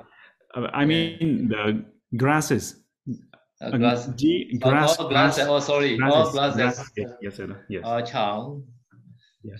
[0.74, 1.86] I mean the
[2.18, 2.82] grasses
[3.62, 4.08] uh, glass.
[4.16, 5.98] G, grass, oh, glass, grass, oh, sorry.
[5.98, 6.56] glasses, oh, glasses.
[6.58, 6.92] glasses.
[7.22, 7.50] Yes, yes.
[7.70, 7.84] Yes.
[7.86, 8.62] Uh, chào.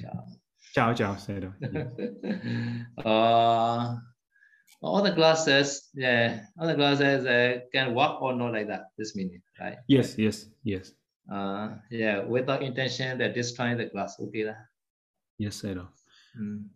[0.02, 0.40] Chào.
[0.74, 1.54] Ciao, ciao, sir.
[1.60, 3.06] Yeah.
[3.06, 3.96] uh,
[4.82, 8.92] all the glasses, yeah, all the glasses uh, can work or not like that.
[8.98, 9.78] This meaning, right?
[9.88, 10.92] Yes, yes, yes.
[11.32, 14.20] Uh, yeah, without intention that destroying the glass.
[14.20, 14.58] Okay, lah.
[15.38, 15.76] Yes, sir.
[16.40, 16.70] Mm.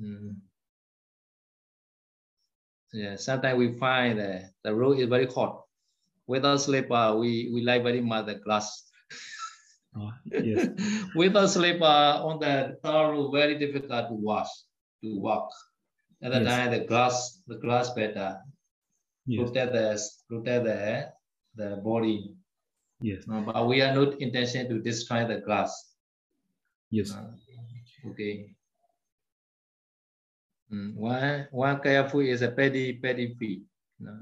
[0.00, 0.36] Mm.
[2.92, 5.64] Yeah, sometimes we find that the road is very hot.
[6.26, 8.88] Without slipper, uh, we, we like very much the glass.
[9.96, 10.68] Oh, ah, yes.
[11.16, 14.48] Without slipper uh, on the tar road, very difficult to wash,
[15.02, 15.50] to walk.
[16.22, 16.48] At the Yes.
[16.48, 18.38] time, the glass, the glass better
[19.26, 19.86] Yes, protect the
[20.28, 21.12] protect the
[21.54, 22.34] the body.
[23.00, 25.70] yes, No, but we are not intention to destroy the glass.
[26.90, 27.12] yes.
[27.12, 27.30] Uh,
[28.10, 28.54] okay.
[30.72, 33.62] Mm, one one careful is a paddy paddy feet.
[34.00, 34.16] No?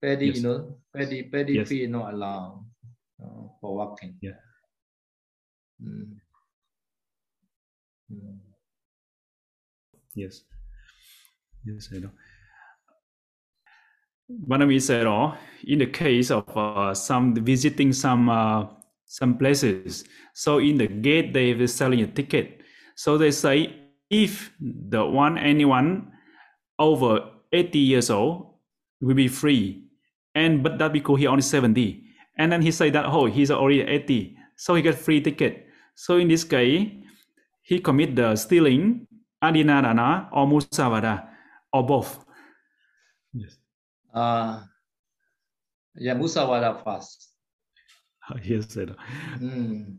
[0.00, 0.36] Paddy, Yes.
[0.36, 1.68] you know, paddy paddy Yes.
[1.68, 2.64] feet not allowed
[3.22, 4.14] uh, for walking.
[4.22, 4.38] Yeah.
[5.82, 6.14] Mm.
[8.12, 8.38] Mm.
[10.14, 10.44] Yes.
[11.64, 12.10] Yes, I know.
[14.46, 15.34] Vanami said, oh,
[15.66, 18.66] in the case of uh, some visiting some uh,
[19.04, 22.60] some places, so in the gate they were selling a ticket.
[22.94, 23.74] So they say
[24.10, 26.12] if the one anyone
[26.78, 28.54] over 80 years old
[29.00, 29.84] will be free,
[30.34, 32.02] and but that because he only 70,
[32.38, 35.66] and then he say that oh he's already 80, so he get free ticket.
[35.94, 36.90] So in this case,
[37.62, 39.06] he commit the stealing,
[39.42, 41.28] adinadana or musavada,
[41.72, 42.24] or both.
[43.32, 43.56] Yes.
[44.12, 44.64] Uh,
[45.94, 47.28] yeah, Musawada first.
[48.44, 48.94] Yes, sir.
[49.38, 49.98] Mm.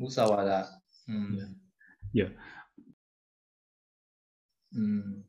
[0.00, 0.68] Musawada.
[1.08, 1.54] Mm.
[2.12, 2.28] Yeah.
[4.76, 5.22] Mm.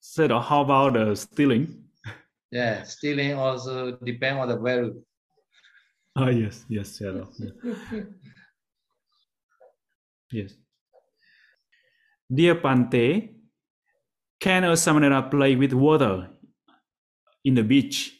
[0.00, 1.84] Sir, how about the stealing?
[2.50, 5.02] Yeah, stealing also depend on the value.
[6.16, 7.26] Ah, yes, yes, sir.
[10.32, 10.54] Yes.
[12.32, 13.34] Dear Bhante,
[14.38, 16.30] Can a Samanera play with water
[17.44, 18.16] in the beach?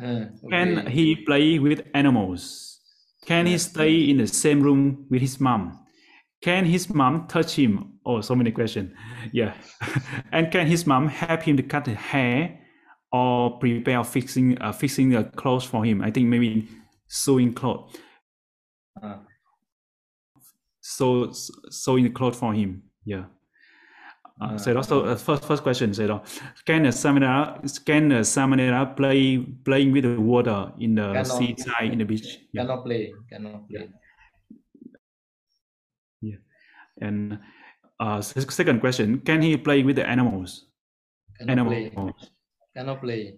[0.00, 2.80] Uh, Can he play with animals?
[3.26, 5.78] Can he stay in the same room with his mom?
[6.42, 7.98] Can his mom touch him?
[8.04, 8.92] Oh, so many questions.
[9.32, 9.54] Yeah.
[10.32, 12.58] and can his mom help him to cut the hair
[13.12, 16.00] or prepare fixing uh, fixing the clothes for him?
[16.00, 16.68] I think maybe
[17.08, 17.96] sewing clothes.
[19.02, 19.18] Uh,
[20.80, 21.30] So
[21.70, 22.82] sewing the clothes for him.
[23.04, 23.24] Yeah.
[24.40, 26.22] Uh, Uh, so also uh, first first question so
[26.64, 29.38] can a samanera can a samanera play
[29.68, 31.26] playing with the water in the Cannot.
[31.26, 32.38] seaside in the beach?
[32.52, 32.62] Yeah.
[32.62, 33.12] cannot play.
[33.28, 33.88] Cannot play.
[37.00, 37.38] And
[37.98, 40.66] uh, second question, can he play with the animals?
[41.38, 41.90] Cannot play.
[41.96, 42.30] Animals.
[42.76, 43.36] Cannot play.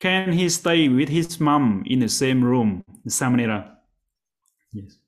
[0.00, 2.84] Can he stay with his mom in the same room?
[3.08, 3.76] Samanera.
[4.72, 4.98] Yes.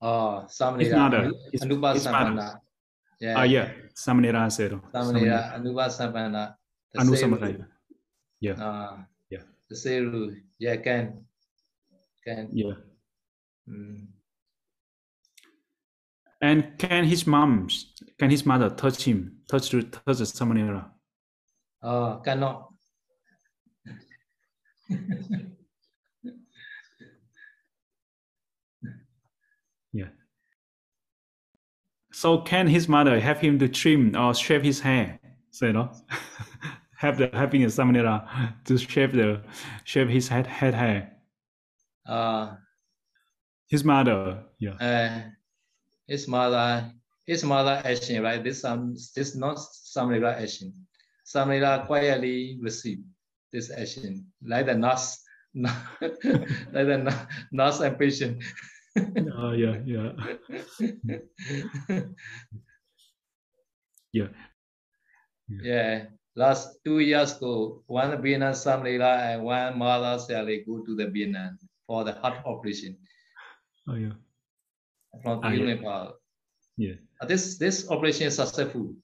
[0.00, 0.96] Oh, His Samanera.
[0.96, 1.18] mother.
[1.18, 2.60] Anu- His- Anupa his mother.
[3.20, 3.34] Yeah.
[3.38, 3.68] Ah, yeah.
[3.94, 4.72] Samanera said.
[4.92, 5.54] Samanera.
[5.56, 6.56] Anupa Sampana.
[6.92, 7.66] The Anu Samanera.
[8.40, 8.56] Yeah.
[8.58, 9.44] Ah, Yeah.
[9.68, 10.36] The.
[10.58, 11.24] Yeah, can.
[12.24, 12.48] Can.
[12.52, 12.74] Yeah.
[13.68, 14.08] Mm.
[16.42, 17.68] And can his mom,
[18.18, 20.90] can his mother touch him, touch the touch the Samanera?
[21.82, 22.68] Oh, cannot.
[29.92, 30.08] Yeah.
[32.12, 35.20] So can his mother have him to trim or shave his hair?
[35.50, 35.92] So you know,
[36.96, 39.42] have the having a Samanera to shave the
[39.84, 41.12] shave his head head hair.
[42.06, 42.56] Uh,
[43.68, 44.74] His mother, yeah.
[44.74, 45.30] uh,
[46.12, 46.92] his mother,
[47.24, 48.44] his mother action, right?
[48.44, 50.76] This um, this not Samanera action.
[51.24, 53.00] Samanera quietly receive
[53.50, 55.24] this action, like the nurse,
[55.56, 58.44] like the nurse and patient.
[59.40, 60.12] Oh yeah, yeah,
[64.12, 64.28] yeah.
[65.48, 66.04] Yeah,
[66.36, 71.58] last two years ago, one Vietnam Samlila and one Mother Sally go to the Vietnam
[71.86, 72.96] for the heart operation
[73.88, 74.14] Oh yeah,
[75.20, 75.66] from Ah, yeah.
[75.76, 76.16] Nepal.
[76.80, 76.96] yeah.
[77.20, 78.96] Uh, This this operation is successful.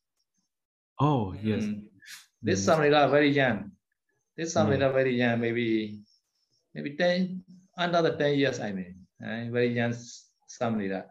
[0.96, 1.64] Oh yes.
[1.68, 1.92] Mm.
[2.40, 2.66] This Mm.
[2.72, 3.70] Samlila very young.
[4.36, 4.64] This Yeah.
[4.64, 6.00] Samlila very young, maybe
[6.72, 7.44] maybe ten
[7.76, 9.04] another ten years I mean.
[9.20, 9.92] Uh, very young
[10.48, 11.04] Samlila.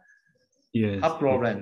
[0.73, 1.01] Yes.
[1.03, 1.57] Heart problem.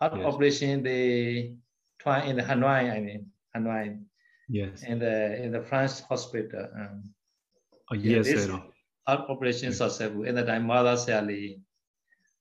[0.00, 0.26] Heart Yes.
[0.26, 1.54] operation they
[2.02, 4.02] try in the Hanoi, I mean Hanoi
[4.50, 4.82] Yes.
[4.82, 6.66] in the in the French hospital.
[6.74, 7.14] Um,
[7.86, 8.50] Oh Yeah, yes, this-
[9.06, 10.26] heart operation successful.
[10.26, 11.62] At the time, Mother Sally,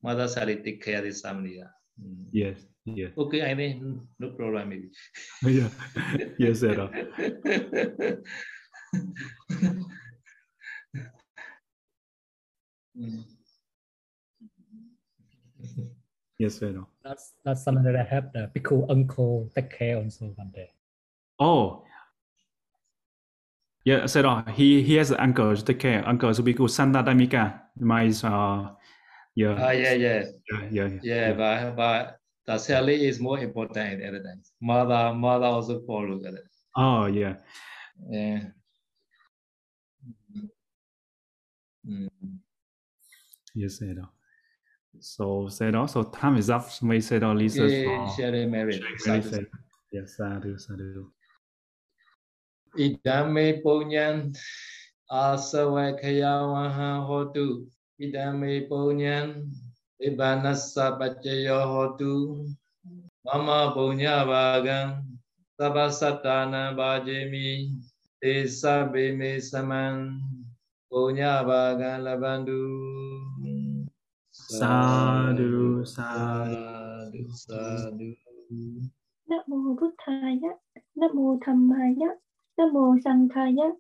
[0.06, 1.58] Mother Sally take care of this family.
[1.58, 1.74] yeah.
[1.98, 2.30] Mm.
[2.32, 2.58] Yes.
[2.86, 3.12] Yes.
[3.18, 4.90] Okay, I mean, no problem maybe.
[5.50, 5.70] yeah.
[6.38, 6.78] Yes, sir.
[16.38, 16.84] Yes, sir.
[17.04, 20.70] That's that's something that I have the Piku uncle take care also one day.
[21.40, 21.84] Oh.
[23.86, 24.44] Yeah, sir.
[24.52, 26.04] He he has an uncle to take care.
[26.06, 27.62] Uncle called Santa Damika.
[27.80, 28.76] My uh
[29.36, 29.68] Yeah.
[29.68, 30.24] Uh, yeah, yeah.
[30.52, 31.00] Yeah, yeah, yeah.
[31.04, 34.42] Yeah, but but the Sally is more important in the time.
[34.62, 36.44] Mother, mother also follow at it.
[36.76, 37.36] Oh yeah.
[38.10, 38.42] Yeah.
[41.88, 42.10] Mm.
[43.54, 43.96] Yes, I.
[45.00, 46.68] So said so time is up.
[46.82, 47.68] May said all Lisa.
[47.68, 48.82] Yeah, Sherry married.
[49.92, 50.58] Yes, I do.
[50.72, 51.12] I do.
[52.78, 54.36] Idame punyan
[55.12, 57.68] asawa kayawaha hotu.
[58.00, 59.48] Idame punyan
[60.00, 62.44] Ibanasa pacayo hotu
[63.24, 65.04] Mama punya bagang
[65.56, 67.72] Sabasatana bajemi
[68.20, 70.20] Desa bime saman
[70.92, 72.64] Punya bagang labandu
[74.36, 78.12] Sadu, sadu, sadu.
[79.28, 80.60] Nam mô Buddhaya,
[80.96, 82.20] Nam mô Dhammaya,
[82.58, 83.72] Nam mô Sanghaya.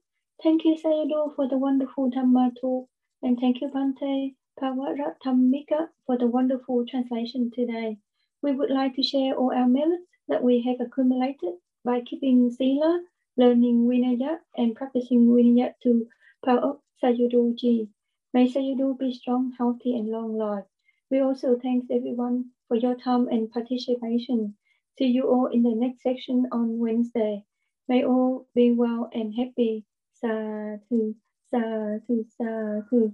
[0.41, 2.88] Thank you, Sayadaw, for the wonderful Dhamma talk.
[3.22, 7.97] And thank you Bhante Pavarathammika for the wonderful translation today.
[8.41, 13.03] We would like to share all our merits that we have accumulated by keeping Sila,
[13.38, 16.07] learning Vinaya and practicing Vinaya to
[16.43, 16.82] power up.
[17.03, 20.66] May Sayadaw be strong, healthy and long life.
[21.11, 24.55] We also thank everyone for your time and participation.
[24.97, 27.45] See you all in the next section on Wednesday.
[27.88, 29.86] May all be well and happy.
[30.13, 31.16] Sadhu,
[31.51, 33.13] sadhu, sadhu.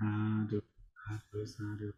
[0.00, 0.62] Sadhu,
[1.06, 1.92] sadhu, sadhu.